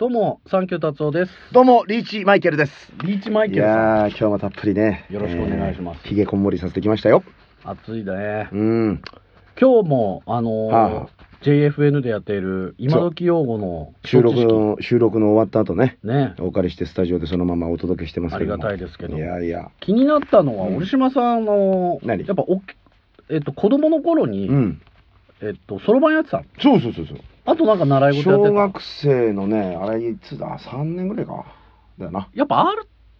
[0.00, 1.32] どうも、サンキュー達夫です。
[1.52, 2.90] どうも、リーチマイケルです。
[3.04, 5.04] リーチマイいケルさやー、今日もたっぷりね。
[5.10, 7.22] よろしくお願いしますえーひげこんもりさせてきましたよ。
[7.66, 8.56] ん、暑いねう。
[8.56, 9.02] ん。
[9.60, 11.08] 今日も、あのーはあ
[11.42, 18.54] JFN でやっている今時用語の収録の、収録の終わった後ね、ね、お借りしてスタジオでそのままお届けしてますけども。
[18.54, 19.70] ありがたいですけどいやいや。
[19.80, 22.26] 気になったのは、うん折島さんの、何？
[22.26, 22.62] やっぱお
[23.28, 24.80] えっと、子供の頃に、うん。
[25.42, 26.44] えっと、そろばんやってたの？
[26.58, 27.18] そうそうそうそう。
[27.50, 28.48] あとなんか習い事やってた？
[28.50, 31.44] 小学生のね、あれいつだ、3年ぐらいか。
[31.98, 32.28] だよな。
[32.34, 32.66] やっぱあっ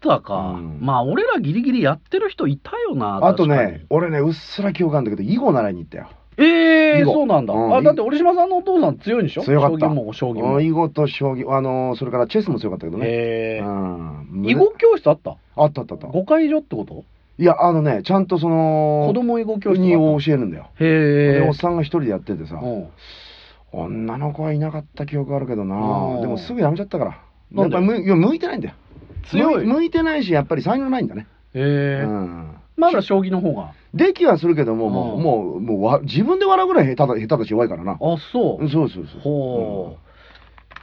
[0.01, 0.55] たか。
[0.57, 3.21] うんまあ、俺らギリギリやってる人いたよな。
[3.27, 6.09] あとね、俺ね、うっすら記憶あるんだけど、囲碁習いに行ったよ。
[6.39, 7.53] ええ囲碁そうなんだ。
[7.53, 9.43] うんあ、だって折島さんのお父さん強いんでしょ？
[9.43, 9.79] 強かった。
[9.81, 10.55] 将棋も将棋も。
[10.57, 13.07] うん囲碁と将棋、あのー、それからチェスも強かったけどね。
[13.07, 14.43] へえうん。
[14.47, 15.37] 囲碁教室あった？
[15.57, 16.07] あったあったあった。
[16.07, 17.05] 5回以上ってこと？
[17.39, 20.69] いや、あのね、ちゃんとその、子供囲碁教室にがあっ教えるんだよ。
[20.79, 22.87] たへえでおっさんが一人でやっててさ、うん
[23.73, 25.77] 女の子はいなかった記憶あるけどな。
[25.77, 27.19] うんでもすぐやめちゃったから。
[27.63, 28.75] やっぱ向い向いてないんだよ。
[29.31, 29.67] 強い。
[29.67, 33.73] 向向いてないしやっぱり才能ないんだね、へえうん、まだ将棋の方が？
[33.93, 37.93] できはするけどももう,、うんもうもうわ自分で笑うぐらい下手だ下手だし弱いからな。
[37.93, 37.97] あ
[38.33, 38.69] そう。
[38.69, 39.21] そうそうそう。
[39.21, 40.10] ほう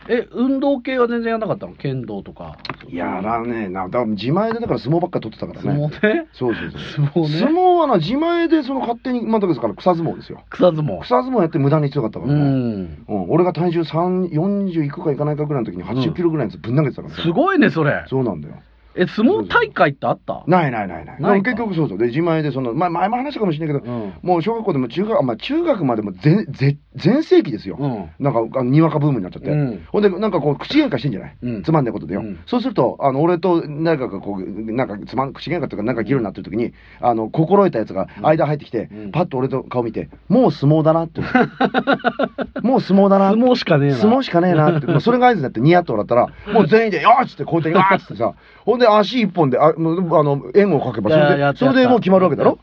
[0.10, 1.74] え運動系は全然やらなかったの？
[1.74, 2.58] 剣道とか。
[2.88, 6.14] うんやらねえなだから自前でだから相撲ばっかり取ってたから相ね撲？
[6.14, 6.82] ねそうそうそう。
[6.96, 7.40] 相撲ね。
[7.40, 10.44] 相撲はな自前でその勝手にまあだから草相撲ですよ。
[10.50, 11.02] 草相撲。
[11.02, 13.06] 草相撲やって無駄に強かったかうらね、ん。
[13.08, 13.30] うん。
[13.30, 17.22] 俺が体重3 40いくかいかないかぐらいの時に80キロぐらいのやつぶん投げてたからね。
[17.22, 18.06] すごいねそれ。
[18.08, 18.56] そうなんだよ
[18.98, 20.44] え相撲大会ってあった？
[20.48, 21.22] ないないないない。
[21.22, 21.52] ないか。
[21.52, 21.98] 結局そうそう。
[21.98, 24.14] で、自前でその、まあ前も話したかもしれないけど、うん。
[24.24, 27.78] もう小学校でも中学、あまあ中学までも全、全、全盛期ですよ。
[27.80, 28.10] うん。
[28.20, 29.50] なんか、あのにわかブームになっちゃって。
[29.52, 29.86] うん。
[29.92, 31.64] ほんで、なんかこう、口喧嘩してんじゃない、うん。
[31.64, 32.22] つまんないことでよ。
[32.22, 32.40] うん。
[32.46, 39.12] そうすると、あの、俺と誰かがこう、なんかつまん、口喧嘩とか、なんか議論になってる時に、あの、心得たやつが間入ってきて、うん。
[39.12, 41.22] パッと俺と顔見て、もう相撲だなって。
[42.62, 43.96] もう相撲だな相撲しかねえな。
[43.98, 48.34] 相撲しかねえなって、それが合図になってニヤッと笑ったら、もう全員で、よーっつって、こうやって、わーっつってさ、
[48.66, 52.58] ほんで足一本で、ああの、円をかけば、それで、それでもう決まるわけだろ？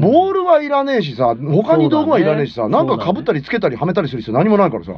[0.00, 4.92] ボールはいらねえしさ、他に道具はいらねえしさ、なんか被ったりつけたりはめたりする必要何もないからさ、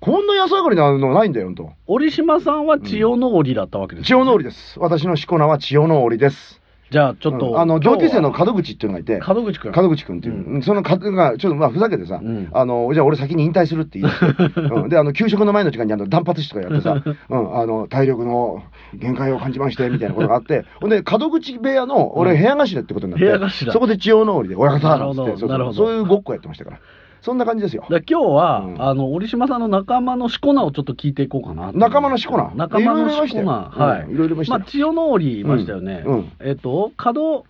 [0.00, 1.72] こんな安上がりなのないんだよ、ほんと。
[1.86, 4.78] 折島さんは千代の折だったわけです千代の折です。
[4.78, 6.59] 私のしこ名は千代の折です。
[6.90, 7.60] じゃあちょっと、うん。
[7.60, 10.62] あの、同級生の角門口っていうのがいて、門口君門口君っていう、ううん。
[10.62, 12.50] その門が、ちょっとまあふざけてさ、うん。
[12.52, 14.88] あの、じゃあ俺先に引退するって言い出して、 うん。
[14.88, 18.62] で、あの、給食の前の時間にあの、断髪式とかやってさ、 うん、あの、体力の
[18.94, 26.78] 限界を感じまして、みたいなことがあって、ほんで、門口部屋の、俺、部屋頭ってことになって、そこで千代の折で、親方なるほそういうごっこやってましたから。
[27.22, 27.86] そんな感じですよ。
[27.90, 28.82] で今日は、うん。
[28.82, 34.14] あの折島さんの仲間のしこ名をちょっと聞いていこうかな仲間のしこ名仲間のしこ名はい、うん。
[34.14, 36.32] いろいろいましたよあ千代の折いましたよね、うんうん。
[36.40, 37.44] えっ、と角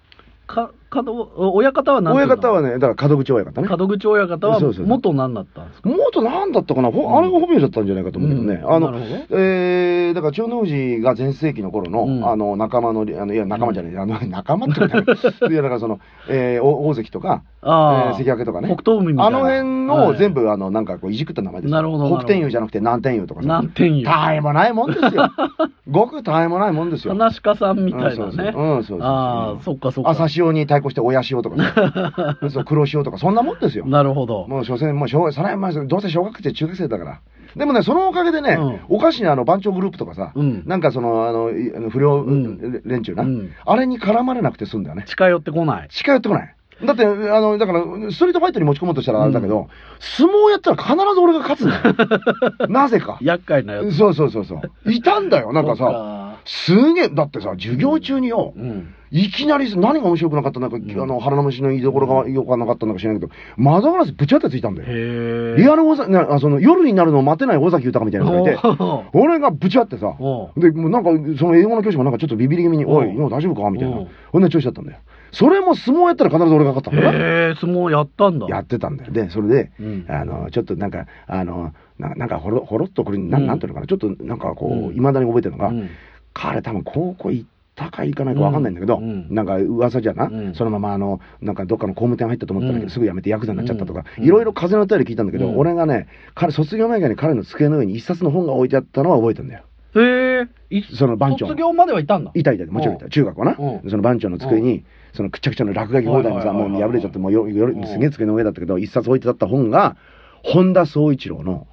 [0.46, 3.68] か角親方は何親方はね、だから門口親方ね。
[3.68, 5.88] 門口親方は元何だったんですか？
[5.88, 7.18] 元なんだったかな、ほうん。
[7.18, 8.54] あれが本名だったんじゃないかと思うけどね。
[8.62, 8.72] うん。
[8.74, 8.92] あの
[9.30, 12.24] えー、だから千代の富士が全盛期の頃の、うん。
[12.28, 14.80] あの、仲間の、あの、いや、仲間じゃない、あの、仲間って
[15.50, 18.68] いや、だからその、えー、お大関とか、えああ、ー関脇とかね。
[18.74, 19.38] 北東海みたいな。
[19.38, 19.56] あの辺
[19.88, 20.08] はい。
[20.12, 21.76] の全部、あの、なんかこう、いじくった名前ですよ。
[21.76, 23.46] なるほど北天佑じゃなくて南天佑とかさ。
[23.46, 24.04] 南天佑。
[24.04, 25.28] たわいもないもんですよ。
[25.90, 27.14] ごくたわいもないもんですよ。
[27.14, 28.84] 話し家さんみたいなね、うんそうそううんそうそう。
[28.84, 30.10] そうああそっかそっか。
[30.10, 33.86] 朝潮に対抗して親潮とかさ そう黒潮とかそんなもんですよ。
[33.86, 37.20] なるほどもう所詮もう小学それはまあどうせ小学生中学生だから。
[37.56, 38.58] でもねそのおかげでね、
[38.88, 41.50] うおかしなあの番長グループとかさ、うんなんかそのあの
[41.90, 45.04] 不良ん連中な、うんあれに絡まれなくて済んだよね。
[45.06, 46.54] 近寄ってこない近寄ってこない。
[46.84, 47.08] だって、あ
[47.40, 47.80] の、だから、
[48.10, 52.68] ストリートファイトに持ち込もうとしたらあれだけど、相撲やったら必ず俺が勝つんだよ。
[52.72, 53.18] なぜか。
[53.20, 54.90] 厄介なやつそうそうそうそう。
[54.90, 56.29] いたんだよ、なんかさ。
[56.52, 58.92] すげえ、だってさ、授業中によ、うん。
[59.12, 61.00] いきなり何が面白くなかったのか、ん。
[61.00, 65.56] あの、腹の虫の居所がよくなかったのか知らないけど、窓ガラスぶちゃってついたんだよ。
[65.56, 68.60] リアル大崎、その、夜になるのを待てない尾崎豊みたいな人がいて、
[69.14, 70.16] 俺がぶちゃってさ、
[70.56, 73.98] で、もうなんか、その英語の教師もなんかちょっとビビり気味に、おい、大丈夫かみたいな。
[73.98, 74.06] うん。
[74.32, 74.98] こんな調子だったんだよ。
[75.32, 77.12] それも相撲やったら必ず俺が勝ったんだよ。
[77.14, 78.46] え相撲やったんだ。
[78.48, 79.12] やってたんだよ。
[79.12, 80.04] で、それで、うん。
[80.08, 83.46] あの、ちょっとなんか、あの、ななんかほろ、ほろっとこれ、なうん。
[83.46, 85.88] なんていうのかな、ちょっとなんかこうんう、いまだに覚えてるのが、うん
[86.32, 89.34] 彼多分高校行ったか行かないか分かんないんだけど、うんうん。
[89.34, 90.54] なんか噂じゃな、うん。
[90.54, 92.90] そのままあの、なんかどっかの工務店入ったと思ったんだけど、うん。
[92.90, 94.24] すぐ辞めてヤクザになっちゃったとか、うん。
[94.24, 95.58] いろいろ風の便り聞いたんだけど、うん。
[95.58, 99.64] 俺がね、彼、卒業前に彼の机の上に一冊の本が置いてあったのは覚えてんだよ。
[99.96, 102.30] へえいその番長卒業まではいたんだ？
[102.34, 109.96] いたいた、もちろんいた、中学はな、うんその番長の机に、そのくっちゃくちゃの落書き放題にさ、もう破れちゃって、もうよようんすげえ机の上だったけど、一冊置いてあった本が、
[110.44, 111.66] 本田宗一郎の、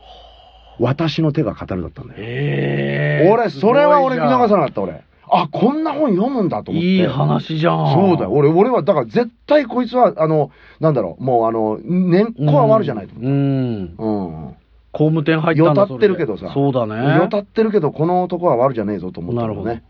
[0.80, 2.20] 私の手が語るだったんだよ。
[2.20, 5.04] へえ俺、それは俺見逃さなかった、俺。
[5.30, 6.88] あ、こんな本読むんだと思って。
[6.88, 8.32] いい話じゃんそうだよ。
[8.32, 14.06] 俺、俺は、だから絶対こいつは、あの、なんだろう、もうあの、年功は悪じゃないと思うんう。
[14.06, 14.12] う
[14.50, 14.56] ん。
[14.94, 17.18] 工務店入ったんだよたってるけどさそうだね。
[17.18, 19.84] よたってるけど、この男は悪じゃねえぞと思ったけどね。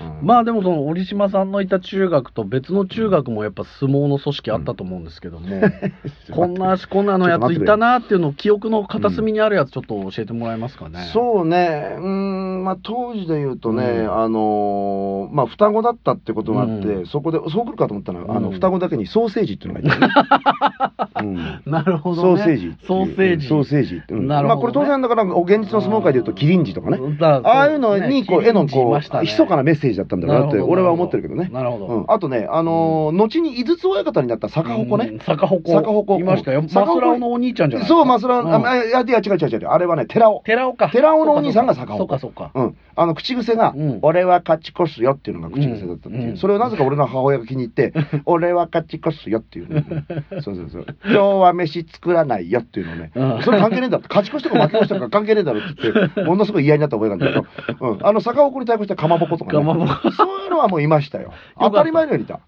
[0.00, 0.26] うん。
[0.26, 5.48] まあでもその折島さんのいた中学と別の中学もやっぱ相撲の組織あったと思うんですけども、
[6.32, 11.00] こんなこんなのやついたなっていうのを記憶の片隅にあるやつちょっと教えてもらえますかね。
[11.12, 14.12] そうね、うーん、まあ、当時で言うとね、うん。
[14.12, 17.06] あのーまあ、双子だったってことがあって、うん。
[17.06, 20.12] そこで、そう来るかと思ったのは、あの、うん双子だけにソーセージっていうのがいた、ね
[21.20, 22.42] うんなるほソどね。
[22.42, 22.76] ーセージ。
[22.86, 23.48] ソーセージ。
[23.48, 24.02] ソーセージ。
[24.08, 24.14] う。
[24.14, 24.54] んなるほどね。
[24.54, 26.98] まあ、これ当然だから、お現実の相撲界で言うと、キリンジとかね。
[27.20, 31.48] ああいうのに、こう、絵のこう、密密かなメッセージだったんだろうなって、俺は思ってるけどね。
[31.52, 31.86] なるほど。
[31.86, 35.08] うん、あとね、あのー後に井筒親方になった坂鉾ね。
[35.12, 35.18] うん。
[35.20, 35.72] 坂鉾。
[35.72, 36.60] 坂鉾いましたよ。
[36.60, 39.66] うんマスラオのお兄ちゃんじゃないそう、マスラうんあ、いや、いや、違う違う違う。
[39.68, 40.42] あれはね、寺尾。
[40.44, 40.88] 寺尾か。
[40.90, 42.50] 寺尾のお兄さんが坂鉾そうかそうか。
[42.54, 42.76] うん。
[42.94, 46.30] あの、口癖が、うん俺は勝ち越すよっていうのが口癖だったっていう。
[46.30, 47.92] うんそれをなぜか俺の母親が気に入って、
[48.26, 49.84] 俺は勝ち越すよっていう、ね。
[50.42, 50.86] そうそうそう。
[51.04, 53.10] 今日は飯作らないよっていうのね。
[53.14, 54.04] うんそれ関係ねえんだろ。
[54.08, 58.06] 勝ち越しとか負け越しとか関係ねえだろって言って、 ものすごい嫌になった覚えがあるんだけど、うん。
[58.06, 59.58] あの、坂鉾に対抗してかまぼことかね。
[59.58, 61.32] かまぼこそういうのはもういましたよ。
[61.58, 62.40] 当たり前のようにいた。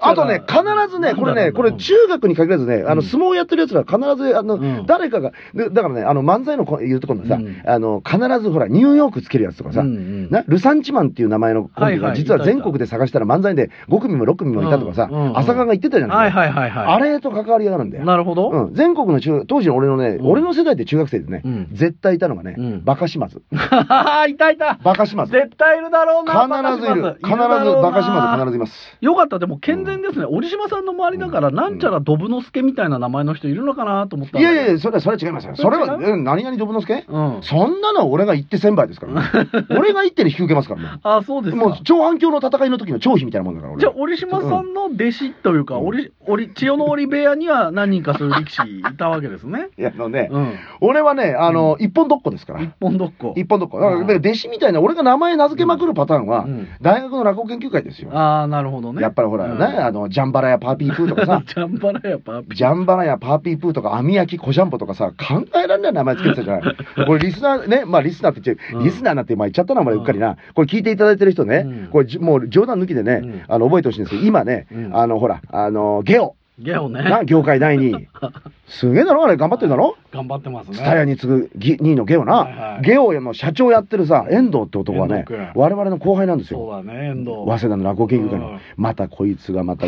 [0.00, 16.86] あとね、必ずね、これね、これ中学に限らずね、あの、相撲やってる奴らは必ず、あの、うん誰かが、でだからね、あの、漫才のこ言うところのさ、うんあの、必ずほら、ニューヨークつけるやつとかさ、うんうんな、ルサンチマンっていう名前のコンビが、実は全国で探したら漫才で5組も6組もいたとかさ、うんうんうん浅川が言ってたじゃないはいはいはいはい。
[16.94, 18.04] あれと関わりがあるんだよ。
[18.04, 18.50] なるほど。
[18.50, 23.42] うん、全国の中、当時の俺のね、うん俺の世代って中学生でね、うん絶対いたのがね、うんバカ島津。
[24.28, 24.78] いたいた。
[24.82, 25.32] バカ島津。
[25.32, 26.46] 絶対いるだろうな。
[26.72, 27.16] 必ずいる。
[27.22, 28.98] 必ず、バカ島津必ずいます。
[29.00, 30.26] よかった、でも健全ですね。
[30.28, 35.56] 折島さんの周りだから、うんなんちゃらドブノスケみたいな名前の人いるのかなと思ったいやいやいや、や、それは、それは違いますよ。
[35.56, 37.38] それは、何々どぶのすけうん。
[37.42, 39.48] そんなのは俺が言って千倍ですから、ね。
[39.80, 41.00] 俺が言ってに引き受けますからね。
[41.02, 41.64] あ、そうですか。
[41.64, 43.80] もう、長反響の戦いの時の張飛みたいなもんだから、俺。
[43.80, 49.68] じゃあ、折島さんの弟子というか、うん折、折、千代の折部屋には何人かそういう力士いたわけですね。
[49.78, 50.52] いや、あのね、うん。
[50.80, 52.60] 俺はね、あの、一本どっこですから。
[52.60, 53.34] 一本どっこ。
[53.36, 53.80] 一本どっこ。
[53.80, 58.10] だから、弟子みたいな、俺が名前名付けまくるパターンは、うん大学の落語研究会ですよ。
[58.12, 59.02] ああ、なるほどね。
[59.02, 62.54] やっぱりほら、うんね、あの、ジャンバラやパーピープーとかさ、 ジャンバラやパーピー。
[62.54, 66.76] ジャンバラやパーピープーとか、網焼きコジャンボとかさ、考えられない名前つけてたじゃない。
[67.06, 70.36] これリスナーね、まあリスナーって言っちゃう、うんリスナーなんてまあ言っちゃったな、お前うっかりな。
[70.54, 71.88] これ聞いていただいてる人ね、うん。
[71.88, 73.42] これじもう冗談抜きでね、うん。
[73.48, 74.16] あの、覚えてほしいんです。
[74.16, 74.96] けど、今ね、うん。
[74.96, 77.02] あの、ほら、あの、ゲオ、ゲオね。
[77.02, 78.08] な、業界第2位。
[78.68, 79.96] すげえだろ、あれ、頑張ってるだろ？
[80.12, 80.76] 頑張ってますね。
[80.76, 85.24] ツタヤに次ぐぎ2位のゲオな、はいはいゲオの社長やってるさ、遠藤って男はね
[85.54, 86.60] 我々の後輩なんですよ。
[86.60, 87.30] そうだね、遠藤。
[87.46, 89.86] 早稲田の落語研究会の、うんまたこいつがまた、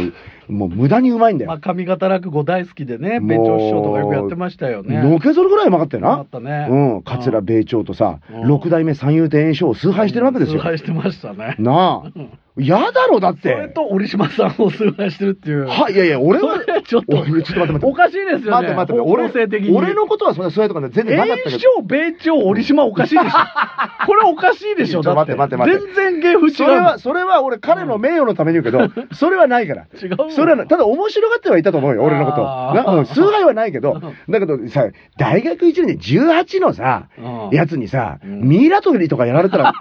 [0.48, 1.48] もう無駄にうまいんだよ。
[1.52, 5.02] まあ、上方落語大好きでね、もう弁長師匠とかよくやってましたよね。
[5.02, 6.26] のけぞるぐらいうまかったよなあっ。
[6.26, 6.66] たね。
[6.70, 10.60] うん、桂米朝とさ、うん六代目三遊亭圓生を崇拝してるわけですよ。
[10.60, 11.54] 崇拝してましたね。
[11.58, 12.10] なあ。
[12.58, 13.75] 嫌だろ、だっそれて。
[13.75, 15.66] と折島さんを崇拝してるっていう。
[15.66, 17.87] はい、いやいや、俺は、ちょっとちょっと待って待って。
[17.87, 18.50] おかしいですよね。
[18.50, 19.76] 待って待って、方向性的に。
[19.76, 21.50] 俺のことはそんなそういうとかね全然なかったけど。
[21.50, 23.31] 炎症、米朝、折島おかしいでしょ。
[24.06, 25.00] これおかしいでしょ。
[25.00, 26.54] だって待って待って待って全然芸風違う。
[26.54, 29.87] それは、それは俺彼の名誉のために言うけど、それはないから。
[30.02, 30.31] 違うの。
[30.31, 33.05] それはなただ面白がってはいたと思うよ、俺のこと。
[33.14, 33.98] 崇拝はないけど、
[34.28, 39.72] だけどさ、大学1年で18のさ、うんやつにさ、うんミイラ取りとかやられたら、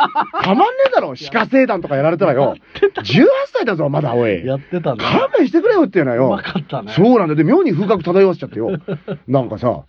[0.41, 2.55] たまんねえだろ、鹿星団とかやられたらよ。
[2.81, 4.45] 18歳だぞ、まだ、おい。
[4.45, 5.03] やってたね。
[5.03, 6.41] 勘弁してくれよっていうのうよま。
[6.41, 6.91] かったね。
[6.93, 7.35] そうなんだよ。
[7.35, 8.71] で、妙に風格漂わせちゃってよ。
[9.27, 9.83] なんかさ、な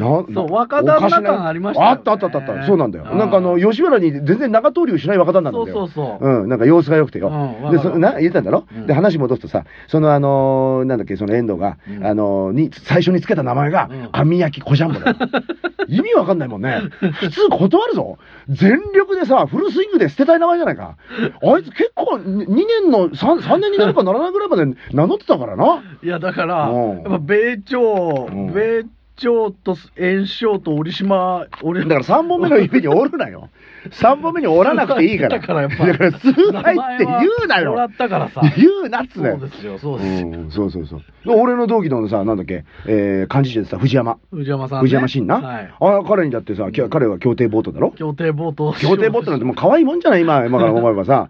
[0.00, 2.66] そう若旦那感ありましたあったあったあったあった。
[2.66, 3.06] そうなんだよ。
[3.10, 5.86] うんなんかあの、吉原に全然長通りをしない若旦那なんそうだよ。
[5.88, 6.42] そうそう。
[6.42, 7.28] うん、なんか様子が良くてよ。
[7.64, 15.16] うんで、そな、言ったんだろ、うんで、話戻すとさ、そのあのーなんだっけ、その遠藤が、うんあのーに、最初につけた名前が、うん網焼き小ジャンボだよ。
[15.88, 16.80] 意味わかんないもんね。
[17.14, 18.18] 普通断るぞ。
[18.48, 20.96] 全力でさ、フルスイングで捨てたい名前じゃないか。
[21.42, 25.82] あいつ結構、2年の3、3年になるかならないぐらいまで名乗ってたからな。
[26.02, 28.84] いや、だから、うんやっぱ米朝、うん米
[29.16, 33.50] 朝と炎章と折島、折だから3本目の指に折るなよ。
[33.90, 35.38] 3本目に折らなくていいから。
[35.38, 37.88] だからやっぱだから、崇拝って言うなもらよ。
[37.88, 38.40] ったからさ。
[38.56, 40.28] 言うなっつうねそうですよ、そうですよ。
[40.28, 41.02] うん、そうそうそう。
[41.26, 44.18] 俺の同期のさ、なんだっけ、えー、幹事長でさ、藤山。
[44.32, 44.82] 藤山さん、ね。
[44.82, 45.40] 藤山真な。
[45.40, 45.74] はい。
[45.80, 47.92] あ彼にだってさ、き彼は協定ボートだろ？
[47.92, 48.72] 協定冒頭。
[48.74, 51.28] 協定ボートなんてもう可愛いもんじゃない今、 今から思えばさ。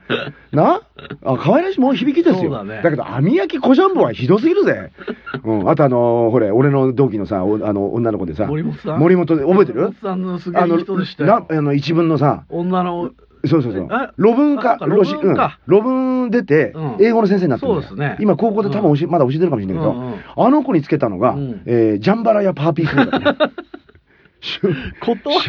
[0.52, 0.82] な？
[1.24, 2.50] あ、可愛らしいもん響きですよ。
[2.52, 4.92] だねけど、網焼き小ジャンボはひどすぎるぜ。
[5.44, 5.68] うん。
[5.70, 9.80] あとあのーほれ、俺の同期のさ、おあの、女の子でさ、森本さん森本で、覚えてる？
[9.82, 11.46] 森本さんのすげえ人でしたなよ。
[11.50, 13.10] あの、一文のさ、女の、
[13.44, 13.88] そうそうそう。
[13.90, 14.10] え？
[14.16, 15.36] 論文か、あそうん。
[15.66, 18.16] 論文出てうん、英語の先生になってそうですね。
[18.20, 21.62] 今、高校で多分教え、まだ教えてるかもしれないけど、あの子につけたのが、うん。
[21.66, 23.10] えージャンバラやパーピーフード。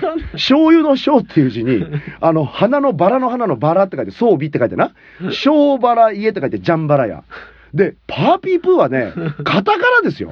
[0.02, 0.24] だね。
[0.34, 1.84] 醤油の醤っていう字に、
[2.22, 4.92] あの、花のバラの花のバラって書いて、装備って書いてな。
[5.32, 7.24] 小バラ家って書いて、ジャンバラ屋。
[7.74, 10.32] で、パーピープーはね、カタカナですよ。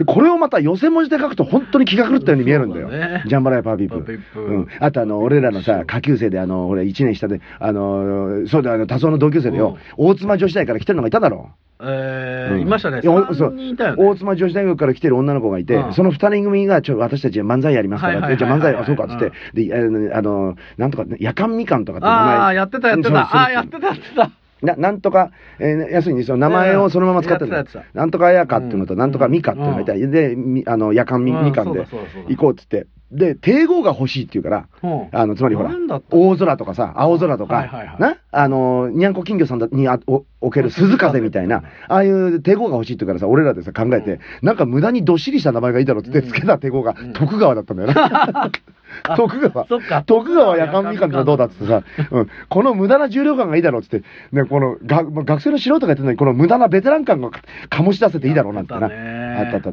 [0.00, 2.88] でこれをまた寄せ文字で書くと本当に気が狂ったように見えるんだよ。
[2.88, 3.96] そうだねジャンバラヤパーピープ。
[3.96, 4.68] パーピープうん。
[4.80, 11.50] あとあの、俺らのさ、下級生であの、俺1年下で、あの、そうだ、あの、多層の同級生でよ、大妻女子大から来てるのがいただろ。
[11.82, 13.00] えーうんいましたね。
[13.02, 14.02] いやお三人いたよね。
[14.02, 19.32] 大妻女子大学から来てる女の子がいて、うんその二人組が、ちょ、私たち漫才やりますから、はいはいはいじゃあ漫才、はいあ、そうか、つって、
[19.66, 22.36] で、あの、なんとか、夜間みかんとかって名前。
[22.36, 23.36] ああ、やってたやってそうそうた。
[23.36, 24.30] ああ、やってたやってた。
[24.62, 27.64] ななんとか、えー要するにその名前をそのまま使ってた
[27.94, 28.98] なんとかやかっていうのと、うん。
[29.00, 29.94] なんとかみかっていうのがいた。
[29.94, 31.44] り、で、みあの、夜間み,、うん。
[31.46, 31.86] みかんで
[32.28, 32.86] 行こうっつって。
[33.10, 35.08] で、帝王が欲しいっていうから、うん。
[35.10, 35.70] あの、つまりほら
[36.10, 47.12] 大空とかさ、青空とか、な、あの、にゃんこ金魚さんだにあお置ける鈴風みたいな、ああいう帝王が欲しいっていうからさ、俺らでさ、考えて、なんか無駄にどっしりした名前がいいだろうって、うんつけた帝王がうん。
[47.12, 48.50] 徳川だったんだよな。
[49.04, 49.66] あ徳川。
[49.66, 50.02] そっか。
[50.02, 57.40] 徳川夜間みかんってどうだっつってさ、うん、この無駄な重量感がいいだろうっつって、ね、このが学生の素人がやってるのに、この無駄なベテラン感がか
[57.70, 58.86] 醸し出せていいだろうなんてな。
[58.86, 59.72] あったあったあ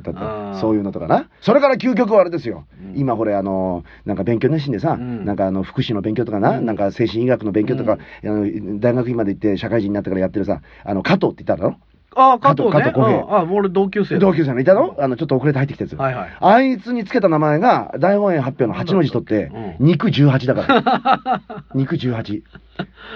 [0.51, 1.29] ったそういうのとかな。
[1.41, 2.65] それから究極はあれですよ。
[2.79, 3.00] うん。
[3.00, 5.25] 今これあの、なんか勉強熱心でさ、うん。
[5.25, 6.65] なんかあの、福祉の勉強とかな、うん。
[6.65, 11.77] なんか精神医学の勉強とか、あの大学院まで行って社会人になってからやってるさ、あの、加藤って言っただろ？
[12.20, 12.72] ああ、加藤ね。
[12.72, 14.96] 加藤小平うんあ、俺同級生だ同級生のいたの？
[15.00, 15.96] あの、ちょっと遅れて入ってきたやつ。
[15.96, 16.38] はいはい。
[16.40, 21.42] あいつにつけた名前が、大本営発表の8の字取ってう、ん肉18だから。
[21.76, 22.42] 肉18。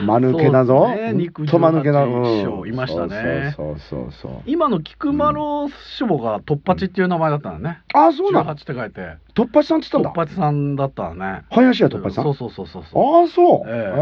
[0.05, 0.89] 間抜けだぞ。
[1.13, 2.05] 肉と間抜けだ。
[2.05, 4.31] 18章いましたねそうそうそう。
[4.45, 5.39] 今の菊丸
[5.69, 7.79] 師匠が突八っていう名前だったのね。
[7.93, 9.17] あ、そうな18のって書いて。
[9.33, 10.23] 突破さんって言ったんだ？
[10.25, 11.43] 突八さんだったのね。
[11.51, 12.23] 林家突破さん？
[12.25, 13.21] そうそうそうそうそう。
[13.21, 13.61] ああ、そう。
[13.67, 13.93] え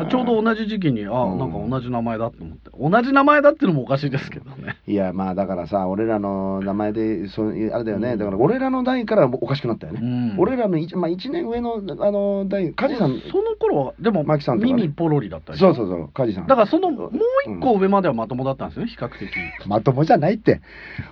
[0.00, 2.70] ええちょうど同じ時期に、あ、うんなんか同じ名前だと思って。
[2.78, 4.76] 同じ名前だっていうのもおかしいですけどね。
[4.86, 8.12] いや、まあだからさ、俺らの名前で、そういうあれだよね。
[8.12, 10.00] うんだから俺らの代からおかしくなったよね。
[10.02, 13.20] うん俺らの一、まあ1年上の、あの、代、梶さん。
[13.30, 15.74] その頃は、でも、牧さんとかね耳ポロリだったでしょ？
[15.74, 16.46] そうそうそう、梶さん。
[16.46, 17.10] だからそのもう
[17.46, 19.30] 一個上まではまともだったんですよね、比較的。
[19.66, 20.60] まともじゃないって。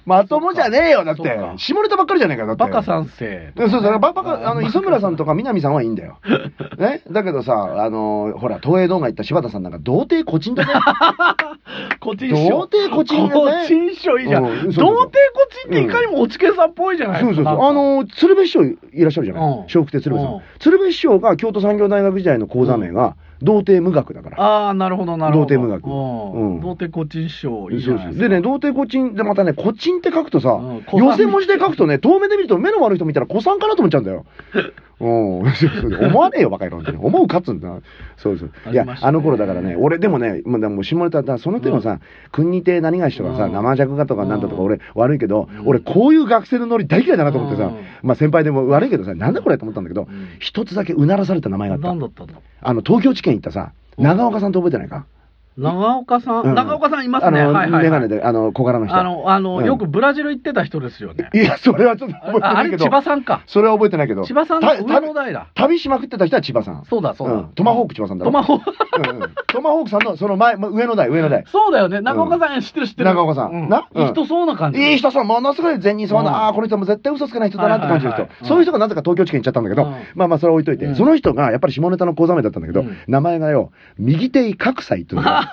[0.07, 1.23] まともじゃねえよ、だって。
[1.57, 2.61] 下ネタばっかりじゃねえか、だって。
[2.61, 3.40] バカ三世。
[3.57, 6.19] そうそう、ババカ、あの、磯村さんとか南さんはいいんだよ。
[6.79, 7.03] ね。
[7.11, 10.73] だけどさ、あの、ほら、東映動画行った柴田さんなんか、 童貞コチンだね。
[12.01, 12.51] コチン師匠。
[12.51, 14.45] 童貞コチンコチン師匠いいじゃん。
[14.45, 15.11] うん童貞コ
[15.63, 17.35] チンっていかにもおちけさんっぽいじゃないですか。
[17.35, 17.69] そうそうそう。
[17.69, 19.43] あの、鶴瓶師匠いらっしゃるじゃない？
[19.45, 20.41] うん笑福亭鶴瓶さうんん。
[20.59, 24.41] 鶴瓶師匠が京都産業大学時代の講座名が、童貞無学だから。
[24.41, 25.57] ああ、なるほど、なるほど。
[25.57, 25.87] 童貞無学。
[25.87, 26.55] うん。
[26.55, 26.61] うん。
[26.61, 30.61] 童貞コチン師匠、いいじゃないですでね、童貞コチンでまたね、コチンって書くとさ、
[30.93, 34.25] 寄せ文字で書くとね、遠目で見ると目の悪い人見たら子さんかなと思っちゃうんだよ。
[35.01, 36.91] 思わねえよ、バカ野郎って。
[36.91, 37.81] 思うかっつうんだ。
[38.19, 38.51] そうそう。
[38.71, 42.01] いやあの頃だからね、俺でもね、まあ、でも下ネタだ、その手のさ、
[42.33, 43.53] 国にて何がしとかさ、うん。
[43.53, 44.67] 生弱がとかなんだとか、うん。
[44.67, 45.69] 俺悪いけど、うん。
[45.69, 47.77] 俺こういう学生のノリ大嫌いだなと思ってさ、うん。
[48.03, 50.29] まあ先輩でも悪いけどさ、なんだこれと思ったんだけど、うん。
[50.39, 51.89] 一つだけうならされた名前があった。
[51.89, 51.99] 何。
[51.99, 55.07] だったのあの、東京地検行ったさ、長岡さんって覚えてないか？
[55.61, 57.41] 長岡さん、うん長岡さんいますね。
[57.41, 57.85] あの、はいはい、はい。
[57.85, 58.97] メガネで、あの、小柄の人。
[58.97, 61.29] あの、あの、うんよくブラジル行ってた人ですよね。
[61.35, 62.85] いや、それはちょっと覚えてあないけど。
[62.85, 63.43] 千葉さんか。
[63.47, 64.25] それは覚えてないけど。
[64.25, 65.49] 千葉さんのた上の代だ。
[65.55, 66.85] 旅しまくってた人は千葉さん。
[66.87, 67.35] そうだ、そうだ。
[67.37, 68.31] んトマホーク千葉さんだろ。
[68.31, 68.73] トマホーク。
[68.99, 71.45] うんうんトマホークさんのその前、ま上の代、上の代。
[71.51, 72.01] そうだよね。
[72.01, 73.07] 長岡さん、知ってる知ってる。
[73.07, 73.89] 長岡さんうな？
[73.93, 74.79] うんいい人そうな感じ。
[74.81, 78.49] いい人さん、ものすごい善人そうな、うんああ、この人も絶対嘘つかない人だなって感じの人はいはいはい。
[78.49, 85.23] そういう人がなぜか東京地検行っちゃったんだけどうん、まあまあそれは置いといて、うんその人がやっぱり下ネタの講座名だったんだけどうん、名前がよ、右手威嚇祭っていう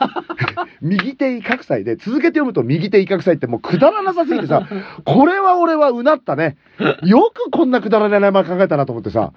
[0.82, 4.68] 右手威嚇祭で、続けて読むと右手威嚇祭ってもうくだらなさすぎてさ、
[5.06, 6.58] これは俺はうなったね。
[7.04, 9.34] よくこんなくだらない名前考えたなと思ってさ、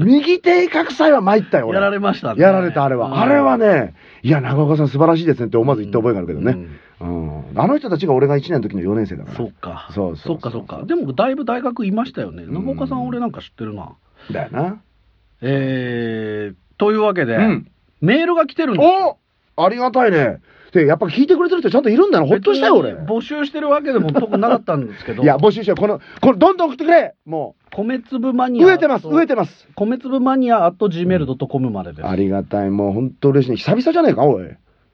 [0.00, 1.76] 右手威嚇祭は参ったよ、俺。
[1.76, 2.42] やられましたね。
[2.42, 3.08] やられた、あれは。
[3.08, 6.56] うんあれはね、いや、長岡さん素晴らしいですねって思わず言った覚えがあるけどね。
[7.00, 7.44] うん。
[7.54, 9.36] あの人たちが俺が1年の時の4年生だから。
[9.36, 9.88] そっか。
[9.94, 10.84] そうそうそっかそっか。
[10.86, 12.44] でも、だいぶ大学いましたよね。
[12.44, 13.92] うん長岡さん、俺なんか知ってるな。
[14.30, 14.82] だよな。
[15.42, 19.18] えー、というわけで、うんメールが来てるんですよ。
[19.60, 20.40] おありがたいね。
[20.72, 22.26] で、やっぱ聞いてくれてる人ちゃんといるんだな。
[22.26, 22.94] ほっとしたよ、俺。
[22.94, 25.80] 募集してるわけでも特になかったんですけど、いや、募集しよう。
[25.80, 28.66] この、この、どんどん送ってくれも米粒マう、ニア。
[28.66, 29.68] 飢えてます、飢えてます。
[29.74, 32.06] 米粒マニア at gmail.com までです。
[32.06, 32.70] ありがたい。
[32.70, 33.56] もう、本当嬉しいね。
[33.56, 34.44] 久々じゃねえか、おい。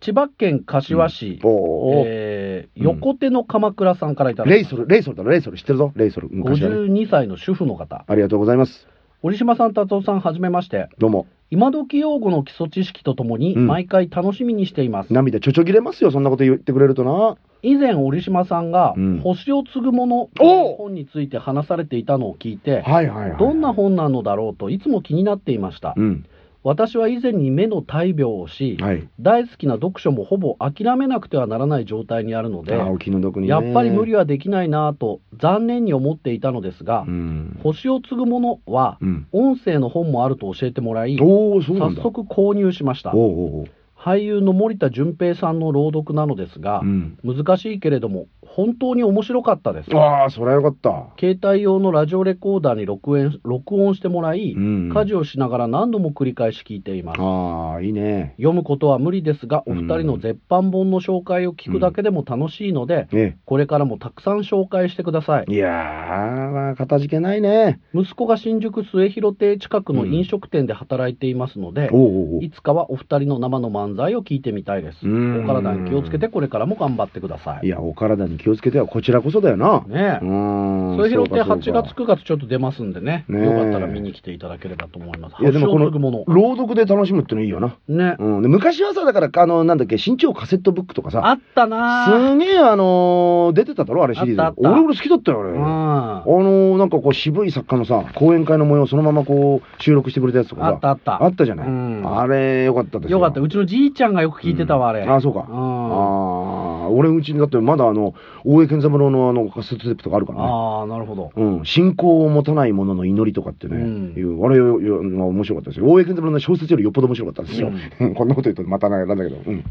[0.01, 6.31] 千葉県柏市、おーえーうん横手の鎌倉さんからいただきレイソル、レイソルだろ、レイソル知ってるぞ、レイソル。
[6.31, 6.43] ね。
[6.43, 8.05] 52歳の主婦の方。
[8.07, 8.87] ありがとうございます。
[9.23, 10.89] 折島さん、達夫さん、はじめまして。
[10.99, 11.27] どうも。
[11.51, 15.13] 今時用語の基礎知識とともに、うん毎回楽しみにしています。
[15.13, 17.37] 涙ちょちょぎれますよ、そんなこと言ってくれるとな。
[17.63, 23.39] 以前、折島さんが、うん星を継ぐものおう本について話されていたのを聞いて、はいはいはい。
[23.39, 25.95] どんな本なのだろうといつも気になっていました。
[25.97, 26.27] うん。
[26.67, 29.09] 私は以前に目の大病をし、はい。
[29.21, 33.51] 大好きな読書もほぼ諦めなくてはならない状態にあるので、あお気の毒にね。
[33.51, 37.61] やっぱり無理はできないなぁと残念に思っていたのですが、うん。
[37.63, 39.29] 星を継ぐものはうん。
[39.31, 41.17] 音声の本もあると教えてもらい。
[41.17, 43.67] 早速購入しましたおうおうおう。
[43.97, 47.17] 俳優の森田純平さんの朗読なのですが、うん。
[47.23, 49.95] 難しいけれども本当に面白かったです。
[49.95, 51.09] ああ、それはよかった。
[51.21, 57.21] 携帯用のラジオレコーダーに録音録音してもらい、うん家事をしながら何度も繰り返し聞いています。
[57.21, 58.35] ああ、いいね。
[58.39, 63.37] 読むことは無理ですが、お二人うんの絶版本の紹介を聞くだけでも楽しいので、ね。
[63.45, 65.45] これからもたくさん紹介してください。
[65.53, 67.79] いやー、まあ、かたじけないね。
[67.93, 75.07] 息子が新宿末広亭近くの飲食店で働いていますので、おうおうおういつかはお二人の生の漫才を聞いてみたいです。
[75.07, 77.67] うんお体に気をつけてこれからも頑張ってください。
[77.67, 79.81] いや、お体に気をつけてはこちらこそだよな。
[79.89, 80.25] ねえ。
[80.25, 80.97] うーん。
[81.01, 85.43] 末広亭そうか8月9月ちょっと出ますんでね、ねえよかったら見に来ていただければと思います。
[85.43, 87.77] いや、でもこの朗読で楽しむってのいいよな。
[87.89, 92.33] ね、うん、で昔はさ、だから、あの、なんだっけ、新潮カセットブックとかさ、あったなぁ。
[92.33, 94.43] すげえ、あのー出てただろ、あれシリーズ。
[94.43, 95.51] あったあった俺、俺好きだったよ、あれ。
[95.51, 95.65] うん。
[95.65, 101.25] あのーなんかこう、渋い作家のさ、講演会の模様をそのままこう、収録してくれたやつとかさ、あったあった。
[101.25, 101.67] あったじゃない。
[101.67, 103.19] うんあれ、よかったですよ。
[103.19, 103.41] よかった。
[103.41, 105.01] うちのじいちゃんがよく聞いてたわ、あれ。
[105.01, 105.47] うんあ、そうか。
[105.49, 108.15] うんああ、俺んちにだってまだあの、
[108.45, 110.45] 大江健三郎のあのカセットテープとかあるからね。
[110.47, 111.33] ああ、なるほど。
[111.35, 115.87] うん、信仰を持たない者の祈りとかってね、うんいうあれよよまあ面白かったですよ。
[115.87, 117.71] 大江健三郎の小説よりよっぽど面白かったですよ。
[118.15, 119.37] こんなこと言うとまたなんだけど。
[119.37, 119.65] うん。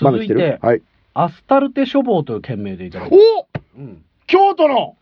[0.00, 0.40] まだ来てる？
[0.40, 0.82] 続いて、はい。
[1.14, 3.20] アスタルテ処方という件名でいただきおま
[3.58, 3.62] す。
[3.78, 4.97] うん京都の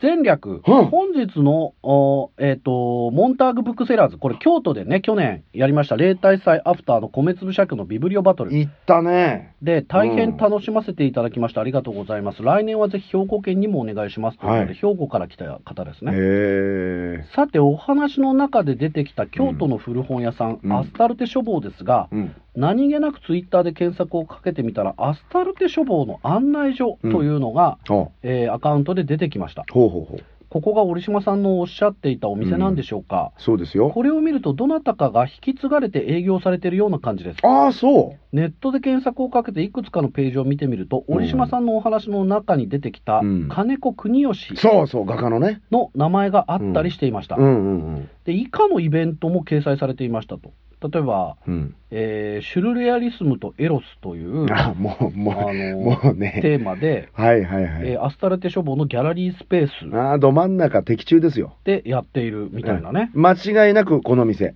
[0.00, 8.52] 前略、うん本日の、おえっ、と、モンターグブックセラーズ、これ京都でね、去年やりました、例大祭アフターの米粒社協のビブリオバトル。
[8.54, 9.56] 行ったね。
[9.60, 11.60] で、大変楽しませていただきました。
[11.60, 12.44] ありがとうございます。
[12.44, 14.38] 来年はぜひ兵庫県にもお願いします。
[14.38, 16.12] ということで、はい兵庫から来た方ですへね。
[16.14, 17.24] え。
[17.34, 22.34] さて、お話の中で出てきた京都の古本屋さん、うんアスタルテ処方ですが、うん。
[22.58, 29.62] 何気なくツイッターで検索をかけてみたら、アスタルテ処方の案内所というのが、ほえーアカウントで出てきました。
[29.62, 30.24] うほうほうほう。
[30.48, 33.90] ここが折島さんのおっしゃっていたお店なんでしょうか、そうですよ。
[33.90, 37.38] これを見ると、どなたかが引き継がれて営業されているような感じです。
[37.42, 38.36] ああ、そう。
[38.36, 45.60] ネットで検索をかけていくつかのページを見てみると、うん折島さんのお話の中に出てきたうん金子国義そうそう、画家のね。
[45.70, 47.36] の名前があったりしていました。
[47.36, 50.50] うんうんで以下のイベントも掲載されていましたと。
[50.82, 51.54] 例えば、うん。
[51.54, 51.74] うん。
[51.90, 56.38] えーシュルレアリスムとエロスという、 あもう、もう、あのもうね。
[56.42, 57.90] テーマで、はいはいはい。
[57.90, 61.54] えーアスタルテ処方のギャラリースペースああ、ど真ん中的中ですよ。
[61.64, 63.10] でやっているみたいなね。
[63.14, 64.54] 間違いなくこの店。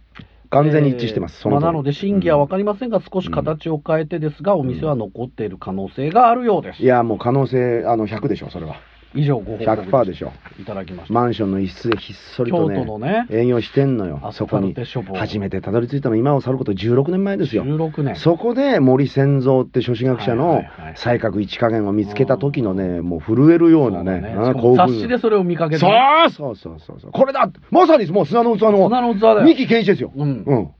[0.50, 1.36] 完全に一致してます。
[1.36, 6.82] えーそのまあ、なので、真偽は分かりませんが、少し形を変えてですが、お店は残っている可能性があるようです。
[6.82, 8.76] いや、もう可能性、あの、100でしょ、それは。
[9.14, 10.32] 以上、ご報告100%でしょ。
[10.60, 11.14] いただきました。
[11.14, 14.30] マンションの一室でひっそりと京ね、都のね、営業してんのよ。
[14.32, 14.74] そこに。
[15.14, 17.64] 初めてたどり着いたの、今を去ること16年前ですよ。
[17.64, 18.16] 16年。
[18.16, 20.64] そこで森千蔵って諸子学者はいの
[20.96, 27.12] 才覚一加減を見つけた時のね、もう震えるようなそうだね、興奮雑誌でそれを見かけてそね、うそうそうそうそう。
[27.12, 29.42] これだまさにもう砂の器の砂の器だよ。
[29.42, 30.12] 三木健一ですよ。
[30.14, 30.44] うん。
[30.46, 30.70] うん。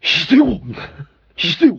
[0.00, 1.17] 秀夫みたいな。
[1.38, 1.78] 秀夫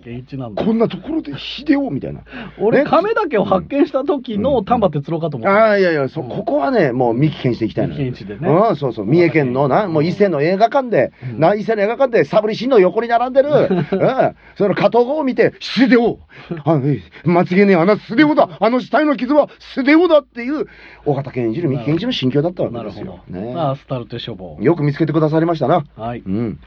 [0.56, 0.74] こ。
[0.74, 2.24] んなところで秀夫みたいな。
[2.58, 5.54] 俺、ね亀だけを発見した時うんの丹波哲郎かと思った。
[5.54, 8.00] ああ、いやいや、そ、うんここはね、もう三木健一で行きたいのよ。
[8.00, 9.06] 三木健一でねうん、そうそう。
[9.06, 13.86] 三重県のな、もう伊勢の映画館で、うんな、伊勢の映画館でサブリシンの横に並んでる、うん、
[14.56, 16.19] その加藤号を見て、素手を、
[16.63, 20.67] あ、え間違いねえ、あの素手をだ、あの死体の傷は素手をだっていう、
[21.06, 23.19] 尾形健演じる三木健一の心境だったわけなるほですよ。
[23.30, 23.39] ど。
[23.39, 24.58] ねまあ、スタルテ処方。
[24.62, 25.84] よく見つけてくださりましたな。
[25.95, 26.19] はい。
[26.26, 26.60] うん。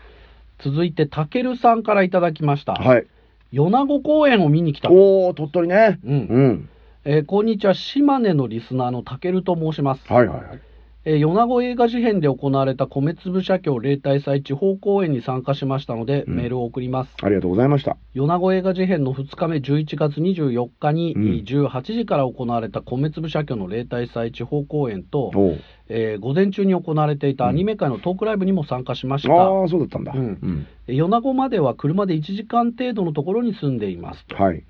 [0.58, 2.74] 続いて、たけるさんからいただきました。
[2.74, 3.06] はい。
[3.52, 4.90] 米子公演を見に来た。
[4.90, 5.98] おー、鳥取ね。
[6.04, 6.68] うんうん。
[7.04, 10.12] えーこんにちは、島根のリスナーのたけると申します。
[10.12, 10.60] はいはいはい。
[11.04, 17.12] えー米子映画事変で行われた米粒社協例大祭地方公演に参加しましたので、うんメールを送ります。
[17.22, 17.96] ありがとうございました。
[18.14, 29.34] 米子映画事変の2日目11月24日に、うん18時から行われた米粒社協の例大祭地方公演と、おうえー午前中に行われていたアニメ界のトークライブにも参加しました。
[29.34, 30.12] ああ、そうだったんだ。
[30.14, 30.66] うんうん。
[30.86, 34.24] えー米子までは車で1時間程度のところに住んでいます。
[34.34, 34.62] はい。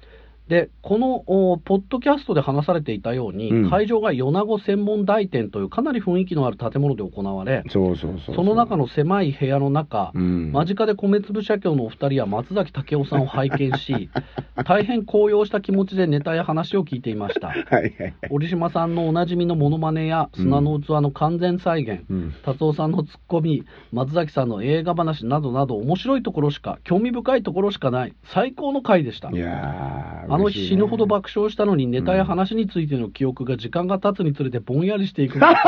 [0.48, 8.36] で、このおポッドキャストで話されていたように、うん会場が米子専門大店というかなり雰囲気のある建物で行われ、そうそうそうう。
[8.36, 10.52] その中の狭い部屋の中、うん。
[10.52, 14.10] 間近で米粒社協のお二人や松崎武雄さんを拝見し、
[14.66, 17.48] 大変高揚した気持ちでネタや話を聞いていました。
[17.48, 18.14] はいはいはい。
[18.30, 22.34] 折島さんのおなじみのモノマネや砂の器の完全再現、うん。
[22.44, 29.36] 達夫さんのツッコミ、松崎さんの映画話などなど面白いところしか、興味深いところしかない、最高の回でしたい。
[29.36, 35.62] やーあの日死ぬほどば爆笑したのにネタや話についての記憶が時間が経つにつれてぼんやりしていくのがです。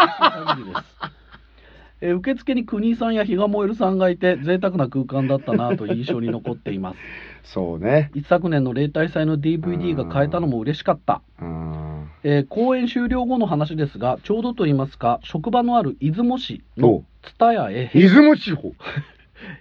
[2.00, 6.98] えー受付に国井さんや比嘉燃さんがいて贅沢な空間だったなと印象に残っています。
[7.53, 8.11] そうね。
[8.14, 11.22] 一昨年の例大祭の DVD が買えたのも嬉しかった。
[11.40, 12.09] うん。
[12.22, 18.74] えー公演終了後の話ですが、ちょうどと言いますか、職場のある出雲市のお蔦屋へ出雲地方。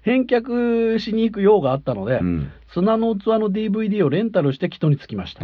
[0.03, 2.51] 返却しに行く用があったので、うん。
[2.73, 5.41] 砂の器の DVD をレンタルして人に着きました。